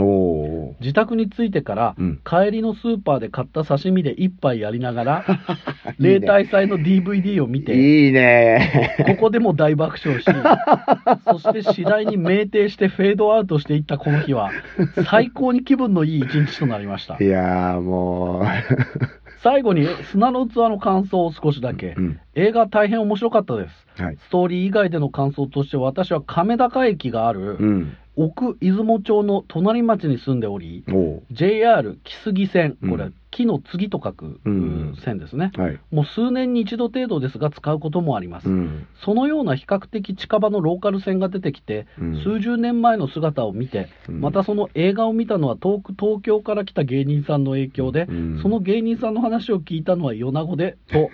[0.81, 2.21] 自宅に着いてから、うん。
[2.25, 5.25] 帰りのスーパーで買った刺身で一杯やりながら
[5.99, 6.09] いいね。
[6.15, 8.95] 例大祭の DVD を見ていいね。
[9.05, 10.25] ここでも大爆笑し
[11.25, 14.49] そして次第に酩酊してフェードアウトしていったこの日は
[15.05, 17.17] 最高に気分のいい一日となりました。
[17.23, 18.43] いやーも
[19.41, 24.01] 最後に砂の器の感想を少しだけ、う、うん、映画は大変面白かったです。
[24.01, 24.17] はい。
[24.17, 31.23] ストーリー以外での感想として私は亀高駅がある、うん奥出雲町の隣町に住んでおりおう。
[31.31, 32.77] JR 木杉線。
[32.81, 34.97] これ、うん木の次と書く、うん。
[35.05, 35.51] 線ですね。
[35.55, 35.79] はい。
[35.91, 38.87] もう数年に一度程度ですが使うこともあります、うん。
[39.05, 42.23] そのような比較的近場のローカル線が出てきて、うん。
[42.23, 44.21] 数十年前の姿を見て、うん。
[44.21, 48.39] またその映画を見たのは遠く東京から来た芸人さんの影響で、うん。
[48.41, 51.09] その芸人さんの話を聞いたのは米子でと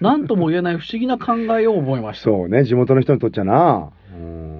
[0.00, 2.24] 何とも言えない不思議な考えを覚えました。
[2.24, 3.99] そうね地元の人にとっちゃな、うん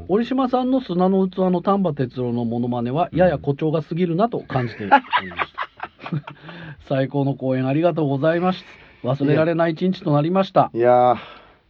[0.09, 5.05] 折島さんの砂の器の丹波哲郎のモノマネはやや誇張が過ぎるなと感じておりまし
[5.53, 5.61] た
[6.89, 8.65] 最高の公演ありがとうございます。
[9.03, 10.71] 忘れられない一日となりました。
[10.75, 11.17] いや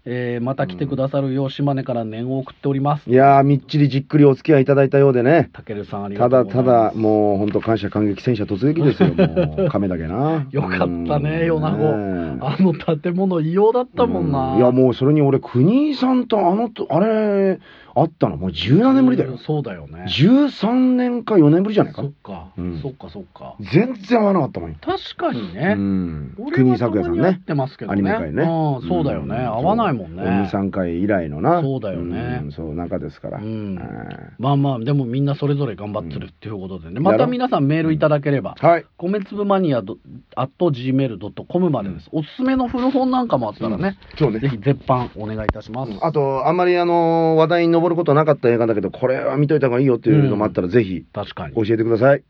[0.05, 3.09] えーまた来てくださるよう島根から念を送っております。
[3.09, 5.51] ーいやーみっちりじっくりお付き合いいただいたようでね。
[5.53, 6.67] たけるさんありがたとうございます。
[6.67, 9.11] だただもう本当感謝感激戦車突撃ですよ。
[9.15, 10.47] もう亀だけな。
[10.51, 11.97] よかったねうん米子。
[11.97, 17.59] ねあの建物異様だったもんな、ういやもうそれに俺国井さんとあのとあれ
[18.01, 18.37] あったの？
[18.37, 19.39] もう17年ぶりだよ。
[19.39, 20.07] そうだよね。
[20.09, 22.03] 13年か4年ぶりじゃないか？
[22.03, 22.81] そっか、うん。
[22.81, 23.57] そっかそっか。
[23.73, 24.75] 全然合わなかったもん。
[24.75, 26.35] 確かにね、うん。
[26.39, 27.41] 俺国井咲夜さんね。
[27.47, 27.93] てますけどね。
[27.93, 28.43] アニメ界ね。
[28.43, 30.23] うん、そうだよね、合わないもんね。
[30.23, 31.61] 23回以来のな。
[31.63, 32.41] そうだよね。
[32.45, 32.53] うん。
[32.53, 33.79] そう中ですから、うん。
[33.79, 37.03] えまあまあでもみんなそれぞれ頑張ってるっていうことでね、うん。
[37.03, 38.87] また皆さんメールいただければ、ーはい。
[38.97, 44.41] 米粒マニア .gmail.com までです、おすすめの古本なんかもあったらね、そうね。
[44.41, 51.05] ぜひ絶版お願いいたします、あとあんまりあの話題に上ることなかった映画だけどこれは見といた方がいいよっていうのもあったら、ぜひ
[51.55, 52.23] 教えてください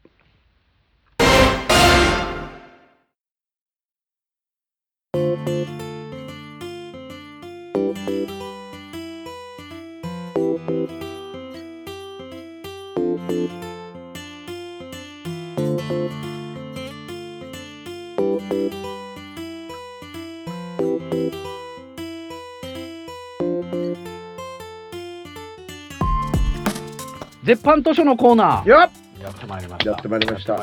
[27.50, 28.68] 絶版図書のコーナー。
[28.70, 28.90] やっ。
[29.20, 29.90] やってまいりました。
[29.90, 30.56] やってまいりました。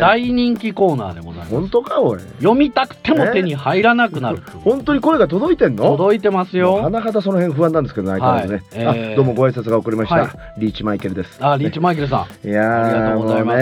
[0.00, 1.50] 大人気コーナーでございます。
[1.52, 2.18] 本当かおい。
[2.40, 5.84] 読みたくても手に入らなくなる本当に声が届いてんの？
[5.96, 8.98] 届いてますもうよ甚だその辺不安なんですけど相変わらずね、はい。
[8.98, 9.12] えー。
[9.12, 10.60] あどうもご挨拶が遅れました、はい。
[10.60, 11.38] リーチマイケルです。
[11.40, 13.54] あリーチマイケルさいやーありがとうございま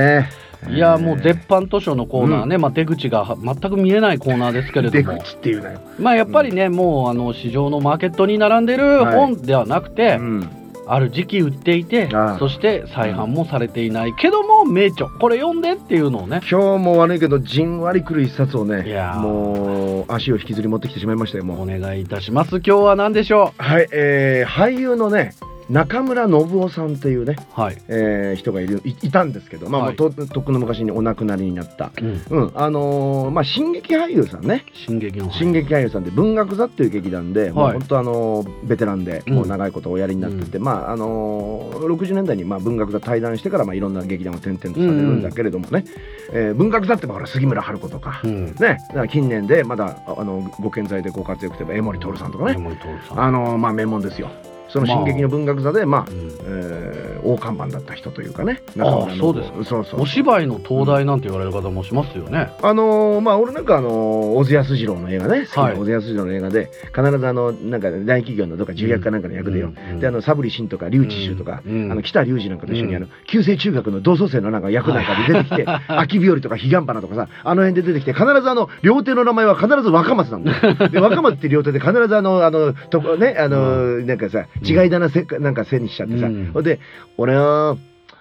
[0.64, 0.70] す。
[0.70, 5.18] いやもう絶版図書のコーナーね、まあ、出口がは全く見えないコーナーですけれ出ども。
[5.18, 9.14] 口っていうなよ、まあやっぱりね、もうあの市場のマーケットに並んでるはい。
[9.14, 12.38] 本ではなくて、うん、ある時期売っていてああ。
[12.38, 14.14] そして再販もされていない。
[14.14, 16.40] けども名著これ読んでっていうのをね。
[16.50, 18.84] 今日も悪いけどじんわりくる一冊をいね
[19.16, 21.62] もう足を引きずり持ってきてしまいましたよもう。
[21.62, 22.56] お願いいたします。
[22.56, 25.34] 今日は何でしょはい、えー、俳優のね
[25.68, 29.96] 中村信夫さんっていうね、うはい、えー人がいるいいたんですけど、まあはい。
[29.98, 32.52] もうととっくの昔にお亡くなりになった、うん、うん。
[32.54, 34.64] あのーまあ、新劇俳優さんね。
[34.74, 35.88] 進撃俳優。
[35.88, 39.34] さんで文学座っていう劇団で、もうはい本当あのーベテランでうん。
[39.34, 45.84] もう長いことおやりになってて、まああのー60年代にまあ文学座退団してからまあいろんな劇団を転々とされるんだけれどもね、
[46.32, 48.54] えー文学座ってほら杉村春子とか、うん。
[48.54, 48.78] ね。
[49.10, 53.20] 近年でまだああのご健在でご活躍といえば江守徹さんとかね、山井徹さん。
[53.20, 54.30] あのーまあ名門ですよ
[54.68, 56.30] その新劇の文学座でまあ、うん。
[56.44, 58.62] えー大看板だった人というかね。
[58.78, 59.64] あそうですか。
[59.64, 63.92] そうそうお芝居の東大なんて言われる方もしますよね、あのーまあ俺なんかあのー
[64.36, 65.46] 小津安二郎の映画ね。
[65.46, 65.76] 好きはない。
[65.76, 70.00] 小津安二郎の映画で、必ずあのなんか大企業のどっか重役かなんかの役でよ、うんうん。
[70.00, 80.74] であのサブリシンとか笠智衆とか、うんあの北隆二なんかと一緒にあの、う旧制中学の同窓生のなんか役なんかで出てきて、秋日和とか彼岸花とかさあの辺で出てきて必ずあの両手の名前は必ず若松なんだよ。
[80.88, 86.52] で若松って両手で必ずあのあのとこねあの、なんかさ違いだなせなんか背にしちゃってさ、うん。
[86.52, 86.80] ほんで
[87.16, 87.76] 俺は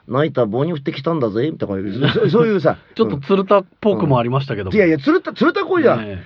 [0.07, 4.71] 泣いた棒に振ってきたんだぜとかいうそそういうさ ちょっと鶴田っぽくもありましたけど。
[4.71, 5.99] も、いやいや、つるった、つるった声じゃん。
[6.05, 6.23] ね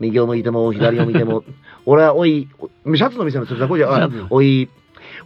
[0.00, 1.44] 右を向いても、左を見ても、
[1.86, 2.48] 俺は、おい、
[2.84, 4.68] おシャツの店のつるった声じゃおい、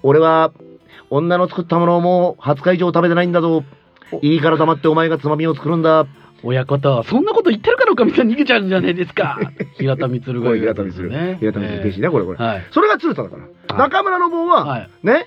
[0.03, 0.53] 俺は、
[1.09, 3.65] 女の作ったものをもう20日以上食べてないんだぞ。
[4.23, 6.07] いいから黙ってお前がつまみを作るんだ。
[6.43, 9.39] 親方そんなこと言ってるからおかみさん逃げちゃうんじゃないですか
[9.79, 12.39] 平田充がこれ言う平田光やつですね平田光弟子ね、これこれ。
[12.39, 13.43] はいそれが鶴田だから。
[13.43, 15.25] はい中村の棒は、はいね、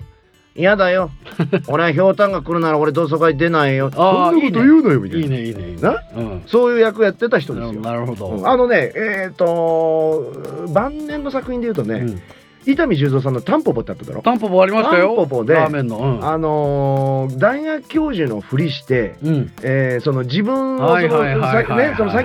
[0.56, 1.10] 嫌だよ。
[1.68, 3.90] 俺はひょうたんが来るなら俺同窓会出ないよ。
[3.90, 5.24] そんなこと言うのよ、みたいな。
[5.24, 6.02] いいねいいねいいねな？
[6.16, 7.80] うんそういう役やってた人ですよ。
[7.80, 10.32] なるほど、うんあのね、えっ、と、
[10.74, 12.22] 晩年の作品で言うとね、うん
[12.66, 14.22] 伊丹十三さんのタンポポってあっただろ？
[14.22, 15.08] タンポポありましたよ。
[15.08, 15.98] タンポポでラーメンの。
[15.98, 19.52] うんあのー大学教授のふりして、うん。
[19.62, 21.64] えーその自分をその詐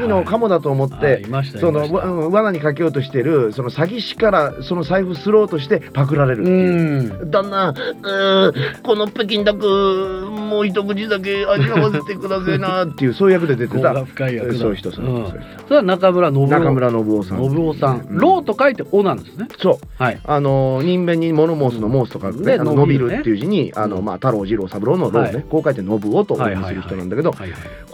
[0.03, 1.25] 欺のカモだと思っあて
[1.59, 7.25] その罠にかけようとしてるその詐欺師からその財布すろうとしてパクられるってういう。
[7.25, 7.31] ん。
[7.31, 16.45] 旦那、うーこの北京ダック、もう一口だけ味わわせてくださいなっていう、そういう役で出てた、 深い役だそういう人、そういう人うんそれは中村信夫。
[16.47, 17.37] 人中村信夫さん。
[17.49, 18.07] 信夫さん。
[18.09, 19.47] うんローと書いておなんですね。
[19.57, 19.77] そう。
[20.03, 20.19] はい。
[20.27, 25.43] あの人弁に物申すの申すとか、うんね、あの伸びるっていう字に、あのまあ太郎次郎三郎の郎ね、はい。
[25.43, 27.33] こう書いて信夫とお読みする人なんだけど。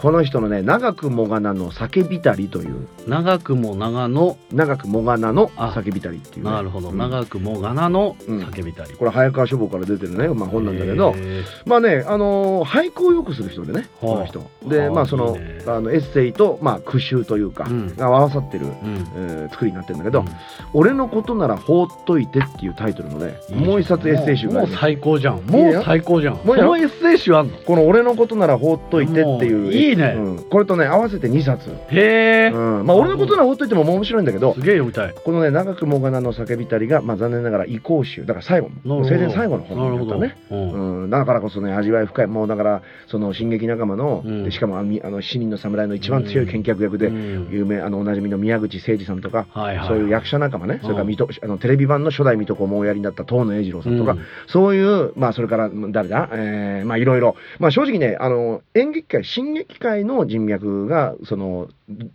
[0.02, 2.88] この人のね長くもがなの叫びたりという。
[3.06, 6.90] 長くも長の、長くもがなのあ叫びたりっていうね、なるほど。
[6.90, 6.98] うん。
[6.98, 8.42] 長くもがなのうん。
[8.42, 8.94] 叫びたり。
[8.94, 14.14] これ早川書房から出てるね、まあ、本なんだけど、へまあね、あのー俳句をよくする人でね、はあ。
[14.14, 14.50] この人。
[14.66, 17.94] で、はあまあそのあのエッセイと、まあ、句集というか、うん。
[17.94, 18.96] が合わさってる、ーうん。
[19.14, 20.26] えー作りになってるんだけど、うん。
[20.72, 25.38] 俺のことなら放っといてっていうタイトルのね、もう一冊エッセイ集があもう最高じゃん。
[25.38, 26.34] いいもうよ最高じゃん。
[26.44, 27.56] もうのエッセイ集あんの？
[27.58, 29.72] この俺のことなら放っといてっていう。
[29.72, 31.70] いいねうんこれとね、合わせて2冊。
[31.90, 32.50] へえ。
[32.52, 32.86] うん。
[32.86, 35.14] まあ俺のことなら放っといても面白いんだけどす、げえ読みたい。
[35.24, 38.26] このね、長くもがなの叫びたりが、まあ残念ながら移行集。
[38.26, 39.82] だから最後の、生前最後の本。
[39.82, 40.36] だったね。
[40.50, 49.46] うんうん、だからこそね味わい深いもうだからその進撃仲間の、うんでしかもあの死人の侍の一番強い剣客役で、うん有名あのおなじみの宮口誠司さんとか。
[49.88, 51.06] そういう役者仲間ね、それから
[51.42, 54.20] あのテレビ版の初代水戸黄門をおやりになった遠野栄二郎さんとか、うん。
[54.46, 57.36] そういうまあそれからうん誰だ、えーまあいろいろ。
[57.58, 61.68] まあ正直ねあの演劇界新劇界の人脈がその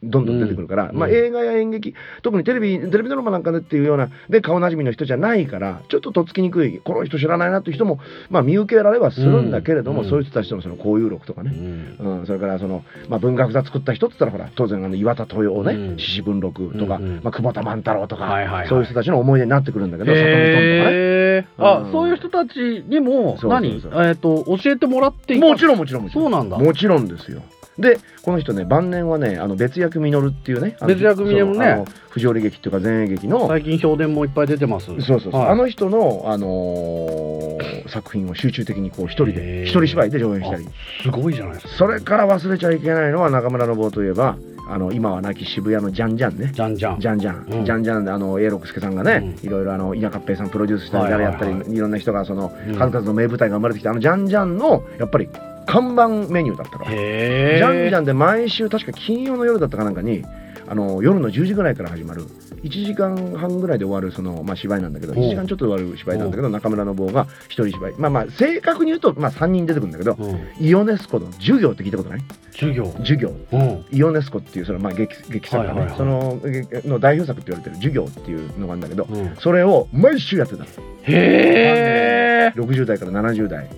[0.04, 0.98] どんどん出てくるから、うん。
[0.98, 10.10] まあ映画や演劇特にテレビテレビドラマなんかでっていうようなで顔なじみの人じゃないからちょっととっつきにくいこの人知らないなっていう人もまあ見受けられはするんだけれども、うん。
[10.10, 11.52] そういう人たちとのその交友録とかね、
[12.00, 12.20] うん。
[12.20, 16.00] うん、それからその、まあ、文学座作った人って言ったらほら当然あの岩田豊夫ねうん。
[16.00, 18.68] 獅子文録とか、まあ、久保田万太郎とか、はいはいはい。
[18.68, 21.48] そういう人たちの思い出になってくるんだけど里見とんとかね。
[21.58, 24.06] あ、そういう人たちにもそうそう何そう。
[24.06, 26.24] えっと教えてもらってもちろんもちろんもちろん。
[26.24, 26.58] そうなんだ。
[26.58, 27.42] もちろんですよ。
[27.78, 30.76] でこの人ね晩年はねあの別役実っていうね。
[30.88, 31.40] 別役実ね。
[31.42, 34.88] そうあの不条理劇っていうか前衛劇の最近評伝もいっぱい出てます。
[34.88, 35.50] そうそうそう、はい。
[35.50, 37.48] あの人の、あのー
[37.90, 39.64] 作品を集中的にこう一人へでー。
[39.64, 40.68] 一人芝居で上演したり。
[41.04, 41.74] すごいじゃないですか。
[41.78, 44.38] それから忘れちゃいけないのは中村信夫といえば
[44.70, 46.52] あの今は亡き渋谷のジャンジャンね。
[46.54, 47.00] じゃんじゃん。
[47.00, 47.66] ジャンジャン、うん。
[47.66, 51.78] ジャンジャンであの永六輔さんがね、ういろいろあの稲勝平さんプロデュースしたり誰やったり、はいはいはい。
[51.78, 52.76] いろんな人がそのうん。
[52.76, 55.30] 数々の名舞台が生まれてきたあのジャンジャンのやっぱり
[55.66, 56.92] 看板メニューだったから。
[56.92, 60.24] ジャンジャンで毎週確か金曜の夜だったかなんかに
[60.70, 62.24] あの夜の10時ぐらいから始まる
[62.64, 70.48] 1時間半ぐらいで終わるその、まあ、芝居なんだけどうん1時間ちょっとで終わる芝居なんだけど中村信夫が一人芝居まあまあ正確に言うと、まあ、3人出てくるんだけどうん。
[70.60, 72.22] イオネスコの授業って聞いたことない？
[72.52, 72.92] 授業。
[73.00, 73.86] 授業うん。
[73.92, 79.36] イオネスコっていうその、まあ、劇劇作がね、その劇の代表作って言われてる授業っていうのがあるんだけどうん。
[79.38, 80.68] それを毎週やってたへ
[81.04, 82.54] え。
[82.56, 83.70] 60代から70代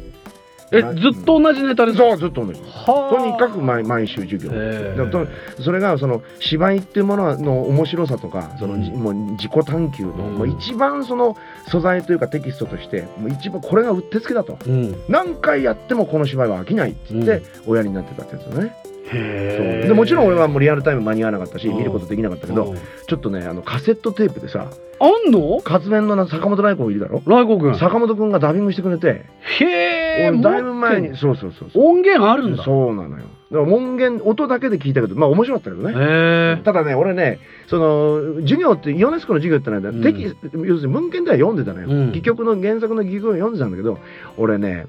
[0.71, 2.03] え、ずっと同じネタですか？
[2.09, 2.61] そうずっと同じ。
[2.61, 3.15] はあ。
[3.15, 4.51] とにかく毎毎週授業。
[4.51, 5.63] へえ。
[5.63, 8.99] それがその芝居っていうものの面白さとかその、じうん。
[9.01, 10.35] もう自己探求の、うん。
[10.35, 11.35] もう一番その
[11.67, 14.57] 素材というかテキストとしてもう一番これがうってつけだと。
[14.65, 14.95] うん。
[15.07, 18.75] 何回やってもこの芝居は飽きないって言って、おやりになってたってやつだね。
[19.11, 22.77] でもちろん俺はもうリアルタイム間に合わなかったしうん見ることできなかったけど、うん。
[22.77, 24.69] ちょっとねあのカセットテープでさ
[25.01, 25.61] あんの？
[25.63, 27.23] 活弁のな坂本来子いるだろ？
[27.25, 27.77] ライコ君。
[27.77, 29.25] 坂本君がダビングしてくれて、
[29.61, 30.29] へえ。
[30.29, 31.85] 俺だいぶ前にそうそうそうそう。
[31.85, 32.63] 音源あるんだ。
[32.63, 33.23] そうなのよ。
[33.51, 36.61] だから音源音だけで聞いたけどまあ面白かったけどね。
[36.63, 42.09] ただね俺ねその授業ってヨネスコの授業ってのは、うん要するに文献では読んでたのよ、うん。
[42.09, 43.97] 戯曲の原作の戯曲を読んでたんだけど
[44.37, 44.85] 俺ね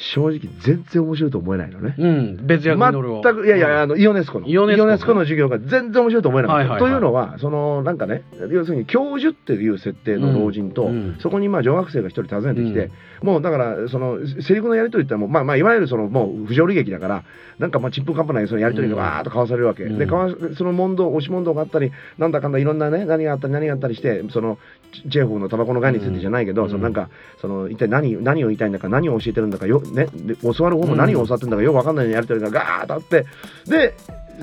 [0.00, 1.94] 正直全然面白いと思えないのね。
[1.98, 2.46] うん。
[2.46, 4.48] 別役全くいやいやあのイオネスコの。
[4.48, 6.90] イオネスコねの授業が全然面白いと思えなかった、はいはいはい。
[6.90, 12.90] というのはそのなんかね要するに教授っていう設定の老人と、うんそこにまあ女学生が一人訪ねてきて、
[13.22, 17.24] もうだからそのセリフのやり取りってもうまあまあいわゆるそのもう不条理劇だから
[17.58, 19.98] なんかまあちんぷんかんぷんないそのやり取りがわーっと交わされるわけ、うん。
[19.98, 24.58] で交わその問答押し問答があったりなんだかんだいろんなね何があったり何があったりしてその
[24.92, 26.70] チチェーホフのタバコの概念についてじゃないけど、うん。
[26.70, 33.26] そのなんかその一体何何を言いたいんだか何を教えてるんだかよ、ね、で教わる方も何を教わってるんだかよくわかんないようなやり取りがガーッとあって
[33.66, 33.94] で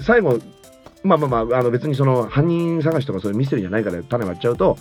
[0.01, 0.39] 最後
[1.03, 4.77] まあまあまああの別にその犯人探しとかそういうミステリーじゃないから種割っちゃうと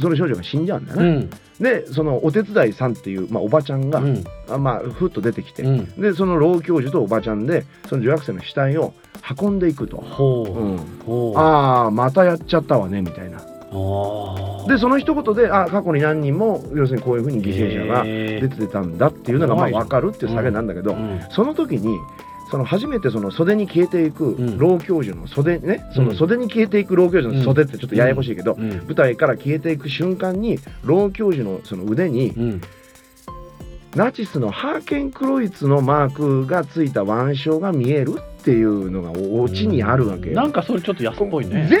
[0.00, 1.08] その少女が死んじゃうんだよね。
[1.08, 1.30] うん。
[1.62, 4.24] でそのお手伝いさんっていう、まあ、おばちゃんが、うん。
[4.48, 6.00] あまあふっと出てきて、うん。
[6.00, 8.94] でその老教授とおばちゃんでその女学生の死体を
[9.40, 10.02] 運んでいくと。
[11.36, 14.66] あああまたやっちゃったわねみたいなあ。
[14.68, 21.98] でその一言であ過去に何人も要するにこういうふうに犠牲者がへ出てたんだっていうのがまあ分かるっていう下げなんだけど、うんその時に
[22.50, 24.58] その初めてその袖に消えていくん。
[24.58, 28.70] 老教授の袖ね、その袖に消えていく老教授の袖ってちょっとややこしいけど、うん。
[28.86, 32.60] 舞台から消えていく瞬間に老教授のその腕にうん。
[33.94, 38.16] ナチスのハーケンクロイツのマークがついた腕章が見える。
[38.18, 40.36] っていうのがオチにあるわけよ。
[40.36, 41.66] なんかそれちょっと安っぽいね。
[41.68, 41.80] 全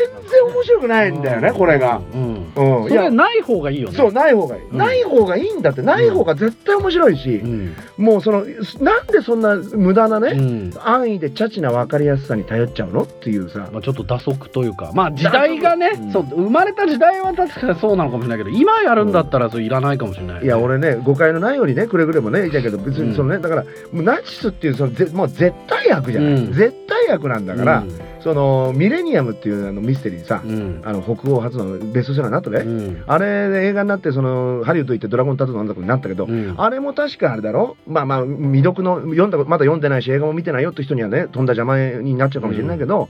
[0.52, 2.00] 面白くないんだよね、これが。
[2.12, 2.52] うん。
[2.56, 3.96] うん、ない方がいいよね。
[3.96, 4.76] そうない方がいい、うん。
[4.76, 5.82] ない方がいいんだって。
[5.82, 7.76] ない方が絶対面白いし、うん。
[7.96, 8.44] もうその
[8.80, 10.72] なんでそんな無駄なね、うん。
[10.82, 13.68] 安易でチャチな分かりやすさに頼っちゃうのっていうさ。
[13.72, 14.90] まあ、ちょっと打足というか。
[14.92, 16.12] まあ時代がね、うん。
[16.12, 27.84] そう生まれた時代は確かにそうなのかもしれないけど今やるんだったらそれいらないかもしれない、いや俺ね誤解のないようにねくれぐれもね言いたいけど別にそのね、だからナチスっていうそのぜもう絶対悪じゃない、うん絶対悪なんだから、
[28.20, 30.50] そのミレニアムっていうあのミステリーさ、うん。
[30.50, 33.04] うんあの北欧初のベストセラーになったね、うん。
[33.06, 36.54] あれで映画になってそのハリウッド行ってドラゴンタトゥーのなんになったけど、うん。
[36.56, 37.76] あれも確かあれだろ？
[37.86, 43.08] まあまあ未読の読んだまだ読んでないし映画も見てないよって人にはねとんだ邪魔になっちゃうかもしれないけど、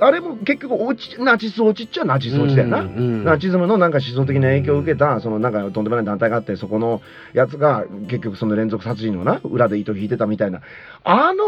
[0.00, 2.80] あれも結局落ちナチス落ちっちゃナチス落ちだよな。
[2.80, 7.02] うんうんナチズムのなんか思想的な影響を受けたそのなんかとんでもない団体があってそこの
[7.34, 10.60] やつが結局その連続殺人のな裏で糸引いてたみたいな。
[11.04, 11.44] あの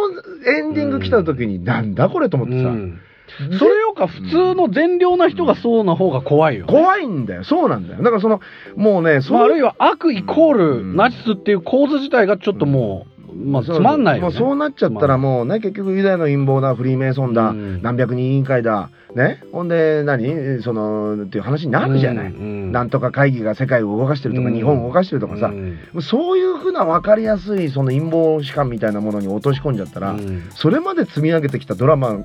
[0.47, 3.01] エンディング来た時になんだこれと思ってさ、うん。
[3.59, 6.73] それよか普通の善良な人がそうな方が怖いよ、ね。
[6.73, 7.45] 怖いんだよ。
[7.45, 8.03] そうなんだよ。
[8.03, 8.41] だからその
[8.77, 13.10] もうねそうまあ、あるいは悪イコーうんルナチスっていう構図自体がちょっともう、
[13.43, 17.83] まあ、つまんないよ、ね、そうなっちゃったらもうね結局ユダヤの陰謀だフリーメイソンだ、うん。
[17.83, 19.43] 何百人委員会だね。
[19.51, 20.63] ほんで何？
[20.63, 22.73] そのっていう話になるじゃない、うんうん。
[22.73, 24.55] なんとか会議が世界を動かしてるとか、うん。
[24.55, 25.79] 日本を動かしてるとかさ、うん。
[26.03, 30.49] そういうふうな分かりやすいその陰謀士官みたいなものに落とし込んじゃったら、うん。
[30.55, 32.19] それまで積み上げてきたドラマ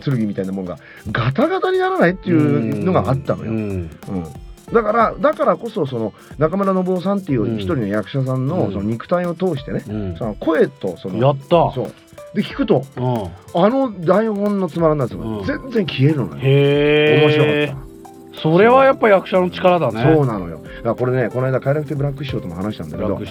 [0.00, 0.78] つ剣みたいなもんが
[1.12, 3.50] ガタガタにならないっていうのがあったのよ。
[3.50, 3.58] うん。
[3.58, 3.90] うん
[4.72, 8.72] だからだからこそその中村信夫さんっていう一人の役者さんのうん。
[8.72, 10.16] その肉体を通してね、うん。
[10.16, 11.72] その声とそのややった。
[11.72, 11.92] そう。
[12.34, 13.62] で聞くとうん。
[13.62, 15.44] あの台本のつまらなさがうん。
[15.44, 17.91] 全然消えるのよ、面白かっ
[18.40, 20.14] それはやっぱ役者の力だた、ね。
[20.14, 20.60] そうなのよ。
[20.96, 23.26] これねこの間快楽亭ブラック師匠とも話したんだけど国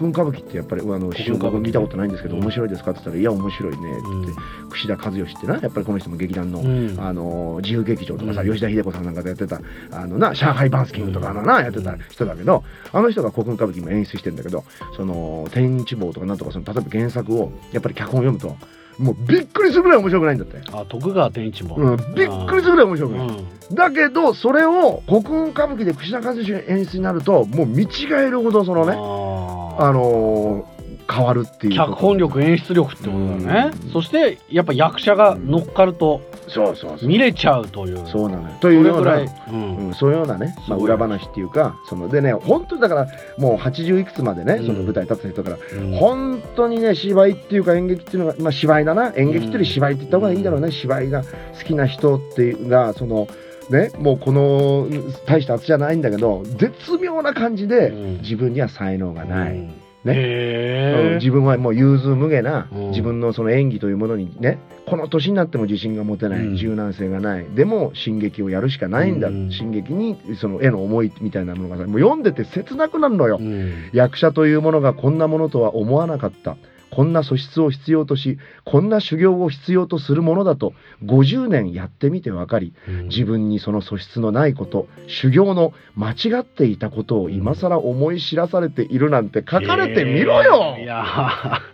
[0.00, 2.42] 運歌舞伎ってやっぱりあの師匠僕見たことないんですけどうん。
[2.42, 4.68] 面白いですかって言ったら「いや面白いね」って言って、うん。
[4.70, 6.96] 串田和義ってなやっぱりこの人も劇団の、うん。
[6.98, 8.48] あの自由劇場とかさ、うん。
[8.48, 12.62] 吉田秀子さんなんかでやってたあのな上海バンスキングとかあのなやってた人だけど
[12.92, 14.64] あの人が国運歌舞伎も演出してんだけど
[14.96, 18.56] その天一坊とかなんとかその例えば原作をやっぱり脚本を読むと
[18.98, 20.60] もうびっくりするぐらい面白くないんだって。
[20.72, 23.28] あ徳川天一も、うん、びっくりするぐらい面白くない。
[23.28, 23.74] うん。
[23.74, 30.74] だけどそれを国運歌舞伎で串田和義の演出になるともう見違えるほどそのねああのー
[31.06, 33.90] 変わるっていうー脚本力演出力ってことだね、うん。
[33.90, 37.08] そしてやっぱ役者が乗っかるとそうそうそう。
[37.08, 38.06] 見れちゃうという。
[38.06, 38.56] そうなのよ。
[38.60, 39.76] というようなそれぐらい、うん。
[39.76, 44.66] うん、そういうようなね、まあ、裏話っていうかそのでね本当にだからもう80いくつまでねうん。
[44.66, 45.92] その舞台立ってた人だから、うん。
[45.92, 49.12] 本当にね芝居っていうか演劇っていうのが、まあ、芝居だな。
[49.16, 51.28] 演劇っていうより芝居って言った方がいいんだろうね、芝居が好
[51.64, 53.28] きな人っていうがその
[53.70, 54.88] ねもうこの
[55.26, 58.20] 大した圧じゃないんだけど絶妙な感じで、うん。
[58.20, 59.83] 自分には才能がない。
[60.04, 60.14] うん。
[60.14, 62.90] ね自分はもう融通無下なうん。
[62.90, 66.56] 自分のその演技というものにねこの年になっても自信が持てない、うん。
[66.56, 67.46] 柔軟性がない。
[67.54, 69.50] でも進撃をやるしかないんだ、うん。
[69.50, 73.90] 進撃にその絵の思いみたいなものがさもう読んでて切なくなるのよ、うん。
[73.92, 76.56] 役者というものがこんなものとは思わなかった
[76.94, 80.72] こんな素質を必要としこんな修行を必要とするものだと
[81.04, 83.08] 50年やってみて分かりうん。
[83.08, 91.04] 自分にその素質のないこと修行の間違っていたことを今更思い知らされているなんて書かれてみろよ、へーいや。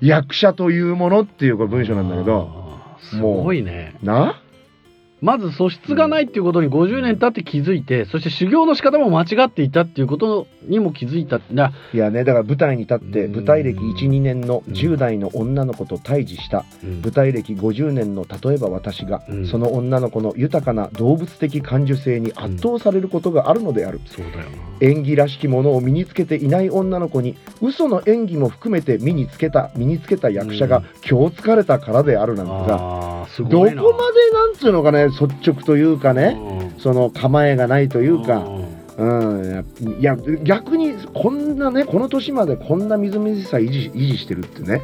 [0.01, 2.71] ー役者というものっていうこれ文章なんだけど。
[3.01, 3.97] すごいね。
[4.03, 4.41] な？
[5.21, 13.35] まず素質がないっていうことに50年経って気づいて、そして修行の仕方も間違っていたっていうことにも気づいただいやねだから舞台に立ってうん。
[13.37, 16.65] 舞台歴12年のうん10代の女の子と対峙した。
[16.83, 17.03] うん。
[17.03, 19.47] 舞台歴50年の例えば私がうん。
[19.47, 24.01] その女の子の豊かな動物的感受性に圧倒されることがあるのである。
[24.07, 24.57] そうだよな。
[24.81, 30.85] 演技らしきものを身につけていない女の子に嘘の演技も含めて身につけた身につけた役者がうん。
[31.09, 33.11] 今日疲れたからであるなんてさ。
[33.39, 36.39] どこまでなんつうのかね率直というかね
[36.75, 36.81] うん。
[36.81, 38.67] その構えがないというかん。
[38.99, 39.65] うん
[39.99, 44.83] いや逆にこんなねこの年までこんなみずみずしさ維持維持してるってね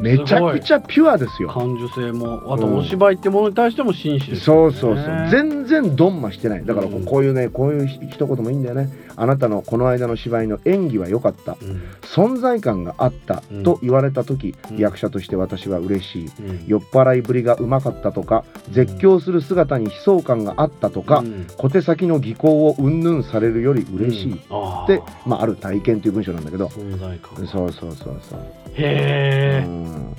[0.00, 1.48] めちゃくちゃピュアですよ。
[1.48, 2.76] 感受性もあとうん。
[2.78, 4.72] お芝居ってものに対しても真摯ですよね。
[4.72, 5.28] そうそうそう。
[5.30, 6.66] 全然ドンマしてない。
[6.66, 11.56] だからこういうねこういうひ一言もいいんだよねあなたのこの間の芝居の演技は良かった。
[11.60, 11.82] うん。
[12.02, 13.62] 存在感があったうん。
[13.62, 14.76] と言われた時、うん。
[14.76, 16.30] 役者として私は嬉しい。
[16.40, 16.64] うん。
[16.66, 21.46] 酔っ払いぶりがうまかったとか絶叫する姿に悲壮感があったとか、うん。
[21.56, 24.40] 小手先の技巧をうんぬんされるより嬉しい、うん。
[24.50, 24.88] あー。
[24.88, 26.66] で、まあ、ある体験という文章なんだけど。
[26.66, 28.40] 存在感そうそうそうそう、
[28.74, 30.16] へえうん。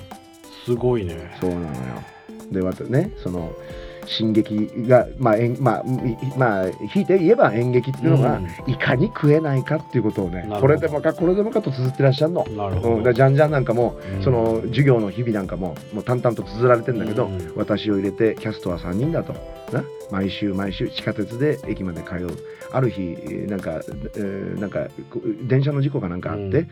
[0.64, 1.36] すごいね。
[1.40, 1.72] そうなのよ。
[2.50, 3.52] でまたねその
[4.08, 10.60] 進撃がまあ演まあみまあ引いて言えば演劇っていうのが、いかに食えないかっていうことをねなるほど。
[10.60, 12.44] これでもかこれでもかと綴ってらっしゃるの。
[12.48, 14.22] うん、だなるほど、からじゃんじゃんなんかも、うん。
[14.22, 17.52] その授業の日々なんかももう淡々と綴られてんだけど、うん。
[17.56, 19.34] 私を入れてキャストは3人だと。
[19.72, 19.84] な。
[20.10, 22.28] 毎週毎週地下鉄で駅まで通う。
[22.70, 23.80] ある日えーなんか、
[24.16, 24.88] えーなんか
[25.46, 26.52] 電車の事故かなんかあって、うん。
[26.52, 26.68] え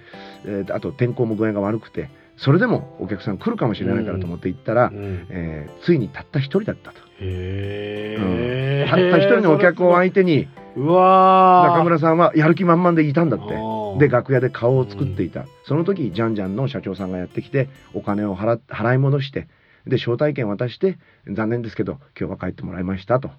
[0.62, 5.26] ーあと天候も具合が悪くてそれでもお客さん来るかもしれないからと思って行ったら、うん。
[5.30, 7.05] えーついにたった一人だったと。
[7.20, 11.72] へえ、たった一人のお客を相手にうわー。
[11.72, 13.54] 中村さんはやる気満々でいたんだって。
[13.98, 19.48] で楽屋で顔を作っていた、その時ジャンジャンの社長さんがやってきてお金を払っ払い戻して
[19.86, 23.30] で招待券渡して残念ですけど今日は帰ってもらいましたと。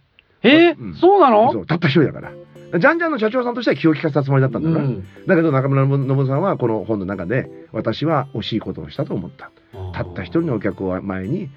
[0.41, 0.79] えー？
[0.79, 0.95] うん。
[0.95, 1.51] そうなの？
[1.51, 1.65] そう。
[1.67, 2.31] たった一人だから。
[2.31, 5.07] ジャンジャンの社長さんとしては気を利かせたつもりだったんだな、うん。
[5.27, 9.51] だけど中村信さんはこの本の中で私は惜しいことをしたと思った。
[9.93, 11.49] たった一人のお客を前に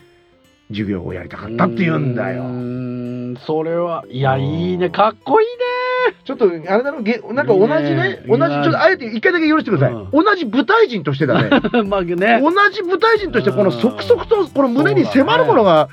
[0.70, 2.42] 授業をやりたかったって言うんだよ。
[2.42, 4.90] うーんそれはいやうんいいね。
[4.90, 5.46] かっこいい
[6.24, 10.10] ちょっとあれだろげなんか同じね同じちょっとあえて一回だけ許してください、うん。
[10.10, 11.50] 同じ舞台人としてだね。
[11.50, 12.40] ね まあね。
[12.40, 15.88] 同じ舞台人としてこの即々とこの胸に迫るものが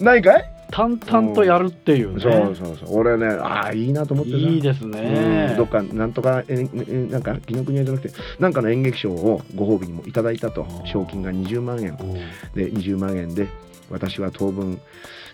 [0.00, 0.44] ないかい？
[0.72, 2.20] 淡々とやるっていうね。
[2.22, 2.98] そうそうそう。
[2.98, 4.38] 俺ねああいいなと思ってさ。
[4.38, 4.90] いいですうん。
[4.92, 10.66] ねどっかなんとかええなんか紀ノ国屋じゃなくてなんかの演劇賞をご褒美にもいただいたと。
[10.86, 11.90] 賞金が20万円。
[12.00, 12.14] うん
[12.54, 13.48] で20万円で
[13.92, 14.80] 私は当分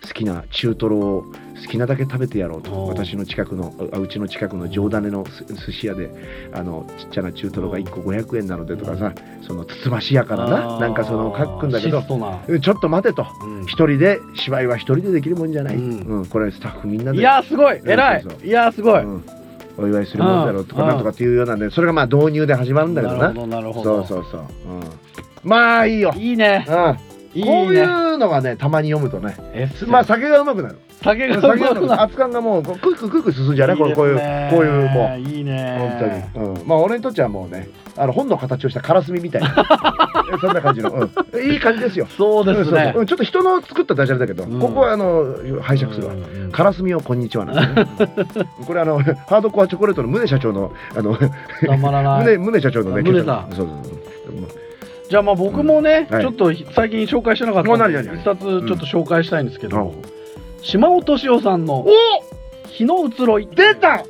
[0.05, 1.23] 好きな中トロを
[1.61, 6.09] 好きなだけ食べてやろうと私の近くのあうちの近くの上種のす寿司屋で
[6.53, 9.13] あのちっちゃな中トロが1個500円なのでとかさ
[9.45, 10.47] そのつつましやかな。
[10.47, 13.25] ななんかその書くんだけどちょっと待てと。
[13.43, 13.63] うん。
[13.63, 16.21] 一人で芝居は一人でできるもんじゃない、ううん。
[16.21, 17.19] んこれスタッフみんなで。
[17.19, 17.81] いやすごい。
[17.85, 18.25] 偉い。
[18.43, 19.03] いやすごい。
[19.03, 19.25] うん。
[19.77, 20.87] お祝いするもんだろうとかうん。
[20.89, 23.19] なんとかっていうようなんでそれがまあ導入で始まるんだけどな。
[23.19, 24.05] なるほどなるほど。
[24.07, 24.83] そうそうそう、うん、
[25.43, 26.65] まあいいよ、いいね。
[26.67, 29.35] うんいいこういねうのがねたまに読むとね
[29.87, 30.79] まあ酒がうまくなる。
[31.01, 31.87] 酒がうまくなる。
[31.87, 33.75] な熱燗がもうクイクイクイクイ進んじゃうね。
[33.75, 34.17] こうこういう
[34.49, 35.19] こういうもう。
[35.19, 35.77] いいね。
[35.79, 39.55] 本当に、うん、まあ俺にとってはもうねあの本の形をしたカラスミみたいな。
[40.41, 42.07] そんな感じの、うん、いい感じですよ。
[42.07, 42.93] そうですね。
[42.95, 44.59] うんちょっと人の作ったダジャレだけど、うん。
[44.59, 47.87] ここはあの拝借するわ、うんうんカラスミをこんにちはなんね
[48.59, 52.37] うん これあのハードコアチョコレートの宗社長のあのたまらない。
[52.37, 53.55] 宗宗社長のね宗さん。
[53.55, 54.68] そうそうそう
[55.09, 56.21] じゃあまあ僕もね、はい。
[56.21, 60.01] ちょっと最近紹介してなかったもんで一冊ちょっと紹介したいんですけど、うん。
[60.61, 61.87] 島尾敏夫さんのお
[62.69, 64.03] 「日の移ろい」出た！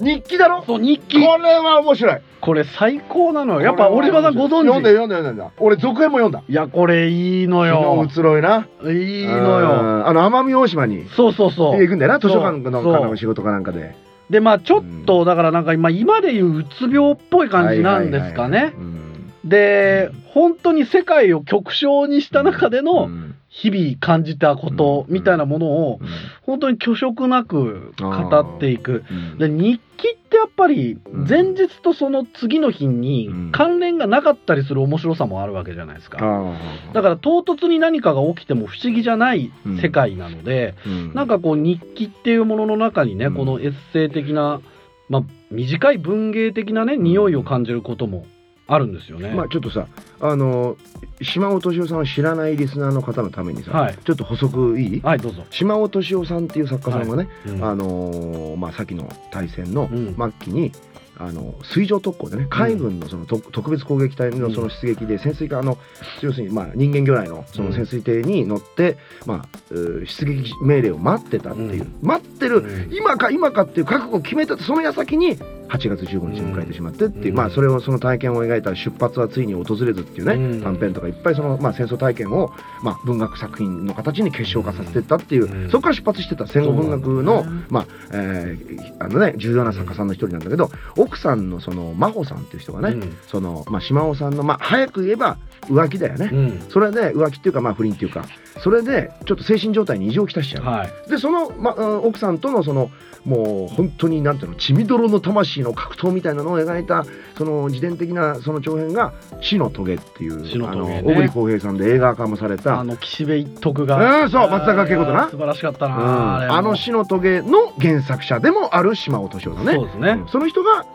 [0.00, 0.58] 日記だろ？
[0.58, 1.20] こそう日記。
[1.20, 2.18] れは面白い。
[2.40, 3.60] これ最高なのよ。
[3.60, 5.44] やっぱ折島さんご存読んで知読んで読んで。
[5.58, 6.42] 俺続編も読んだ。
[6.48, 8.66] いやこれいいの日よの移ろいな。
[8.82, 9.66] いいのよ。
[9.68, 10.06] うん。
[10.08, 11.80] あの奄美大島にそうそうそう。
[11.80, 12.18] 行くんだよな。
[12.18, 13.94] 図書館のかの仕事かなんかで。
[14.30, 18.58] でまあちょっとだからなんか今今でいううつ病っぽい感じなんですかね。
[18.58, 18.84] はいはいはいはい。
[18.88, 19.04] うん
[19.44, 23.34] で本当に世界を極小にした中でうのん。
[23.54, 26.08] 日々感じたことみたいなものをうん。
[26.42, 29.04] 本当に虚色なく語っていく。
[29.08, 29.38] うん。
[29.38, 31.28] で日記ってやっぱりうん。
[31.28, 33.52] 前日とその次の日にうん。
[33.52, 36.18] 関連がなかったりする面白さもあるわけじゃないですか。
[36.20, 43.34] あだから唐突に何かが起きても不思議じゃない世界なので、らなんかこう日記っていうものの中にね、うん。
[43.34, 44.60] このエッセイ的な、
[45.08, 45.22] まあ、
[45.52, 48.26] 短い文芸的なね匂いを感じることも
[48.66, 49.34] あるんですよね。
[49.34, 49.86] まあちょっとさ
[50.20, 50.76] あの
[51.20, 53.98] 島尾敏夫さんを知らないリスナーの方のためにさ、はい。
[54.04, 55.00] ちょっと補足いい？
[55.00, 55.44] はいどうぞ。
[55.50, 57.64] 島尾敏夫さんっていう作家さんがね、うん。
[57.64, 60.14] あのーまあ、先の大戦のうん。
[60.14, 60.72] 末期に、
[61.16, 65.78] あの水上特攻でね海軍のその特特別攻撃隊のその出撃で潜水艦あの
[66.22, 71.94] 要するにまあ人間魚雷のその潜水艇に乗って、まあ、出撃命令を待ってたっていう、うん。
[72.02, 72.92] 待ってる、うん。
[72.92, 75.38] 今か今かっていう覚悟を決めたその矢先に
[75.74, 77.36] 8月15日を迎えてしまってっていう、うん。
[77.36, 80.62] まあそれをその体験を描いた「出発はついに訪れず」っていうね、うん。
[80.62, 82.52] 短編とかいっぱいその、まあ、戦争体験を、
[82.82, 85.70] まあ、文学作品の形に結晶化させていったっていう、うん。
[85.70, 93.16] そこから出発してた戦後文学の、まあえーあのね重要な作家さんの一人なんだけど奥さんのその真帆さんっていう人がね、うん。
[93.26, 95.36] その、まあ、島尾さんの、まあ、早く言えば
[95.68, 96.30] 浮気だよね。
[96.32, 96.60] うん。
[96.68, 98.24] それで浮気っていうかまあ不倫っていうか
[98.62, 101.10] それでちょっと精神状態に異常をきたしちゃう、はい。
[101.10, 102.90] でその、まあうん奥さんとのその
[103.24, 107.04] もう本当になんていうの血みどろの魂の格闘みたいなのを描いた
[107.36, 109.12] その自伝的なその長編が
[109.42, 110.66] 「死の棘」っていうね。
[110.66, 112.78] あの小栗浩平さんで映画化もされた。
[112.78, 115.28] あの岸辺一徳が、うんそう松坂慶子とな。
[115.28, 115.92] 素晴らしかったうん。
[115.92, 116.54] な、れも。
[116.54, 119.72] あの死の棘の原作者でもある島尾敏夫だね。
[119.74, 120.28] そうですね、うん。
[120.28, 120.86] その人が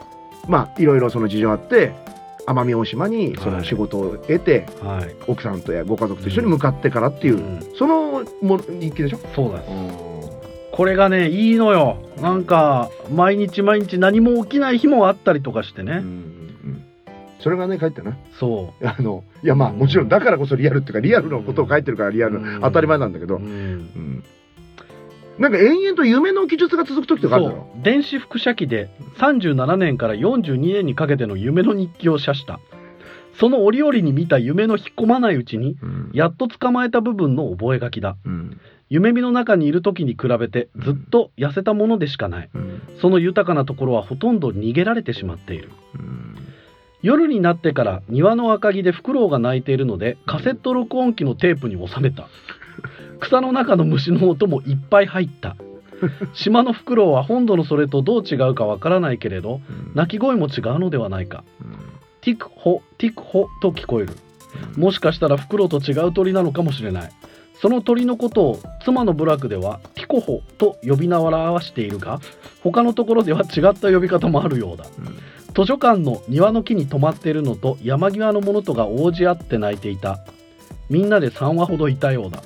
[0.47, 1.93] まあいろいろその事情あって
[2.47, 7.63] 奄美大島にその仕事を得て、はい、奥さんとやご家族と一緒に向かってからっていう、うん。
[7.77, 10.18] そのも日記でしょ、そうです
[10.71, 11.97] これがねいいのよ。
[12.21, 16.29] なんか毎日毎日何も起きない日もあったりとかしてね、うん
[17.39, 18.17] それがね書いてな。
[18.37, 22.61] そあのいやまあもちろんだからこそリアルっていうかリアルのことを書いてるからリアルうん。
[22.61, 23.43] 当たり前なんだけう、ど、うん。
[23.43, 24.23] うん。
[25.37, 27.67] なんか延々と夢の記述が続く時とかあるだろ。
[27.81, 28.89] 電子輻射機で
[29.19, 32.59] 37年から42年にかけての夢の日記を写した。
[33.39, 36.11] その折々に見た夢の引っ込まないうちにうん。
[36.13, 38.17] やっと捕まえた部分の覚書だ。
[38.25, 38.59] うん
[38.89, 42.49] 夢見の中にいる時に比べてずっと痩せたものでしかない。
[42.53, 42.81] うん。
[43.01, 45.69] その豊かなところはほとんど逃げられてしまっている。
[45.95, 46.35] うん。
[47.01, 52.27] 夜になってから庭の赤木でフクロウが鳴いているのでカセット録音機のテープに収めた。
[53.19, 55.55] 草の中の虫の音もいっぱい入った。
[56.33, 59.59] 島のフクロウは本土のそれとどう違うかわからないけれど
[59.93, 61.43] 鳴き声も違うのではないか。
[62.21, 64.13] ティクホティクホと聞こえる。
[64.77, 67.11] もしかしたらフクロウと違う鳥なのかもしれない
[67.61, 72.21] その鳥のことを妻の部落ではティコホと呼び名を表しているが
[72.63, 74.85] 他のところでは違った呼び方もあるようだ。
[75.55, 80.19] 図書館の庭の木に止まっているのと山際のものとが応じ合って泣いていた。
[80.89, 82.43] みんなで3話ほどいたようだ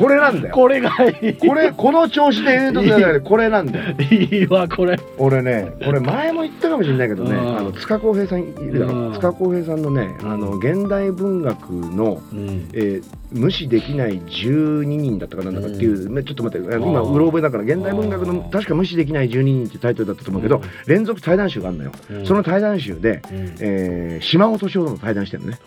[0.00, 0.54] これなんだよ。
[0.54, 0.90] これが
[1.20, 1.34] いい。
[1.34, 3.96] これこの調子で言うとだからこれなんだよ。
[4.10, 4.98] いいわこれ。
[5.18, 7.32] 俺ねこれ前も言ったかもしれないけどね。
[7.32, 7.58] うん。
[7.58, 8.92] あの塚公平さんいるだろ。
[8.92, 9.12] うん。
[9.14, 12.68] 塚公平さんのねあの現代文学のうん。
[12.72, 16.66] えー無視できない12人だったかなんだかっていう、ねちょっと待って。
[16.66, 22.26] 今うろ覚えだから現代文学の確か無視できない12人ってタイトルだったと思うけど、連続対談集があるのよ、うん。
[22.26, 23.56] その対談集で、うん。
[23.60, 25.58] えー島尾敏夫との対談してるのね。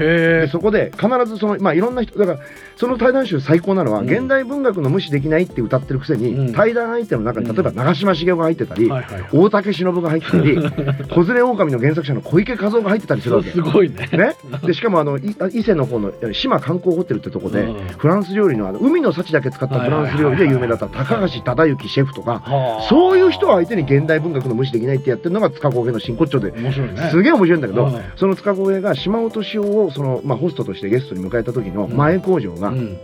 [0.00, 2.38] えでそこで必ずそのまあいろんな人だから
[2.76, 4.10] その対談集最高なのは、うん。
[4.10, 6.52] 現代文学の無視できないって歌ってるくせに、うん。
[6.52, 7.54] 対談相手の中にうん。
[7.54, 8.90] 例えば長嶋茂雄が入ってたり、
[9.32, 10.58] 大竹しのぶが入ってたり
[11.10, 13.50] 小連れ狼の原作者の小池和夫が入ってたりするわけ。
[13.50, 14.08] すごいね。
[14.12, 17.74] ね、でしかもあのい伊勢の方の島観光ホテルってとこで、うん。
[17.96, 22.82] フランス料理のあの海の幸だけ使ったフランス料理で有名だった高橋忠之シェフとかはあ。
[22.88, 26.72] そういう人を相手に現代文学の無視できないってやってるのが塚公平の真骨頂でね。
[27.10, 32.98] すげえ面白いんだけど、うんその塚公平が島尾敏夫をその、まあ、ホストとしてゲストに迎えた時の前工場が、うん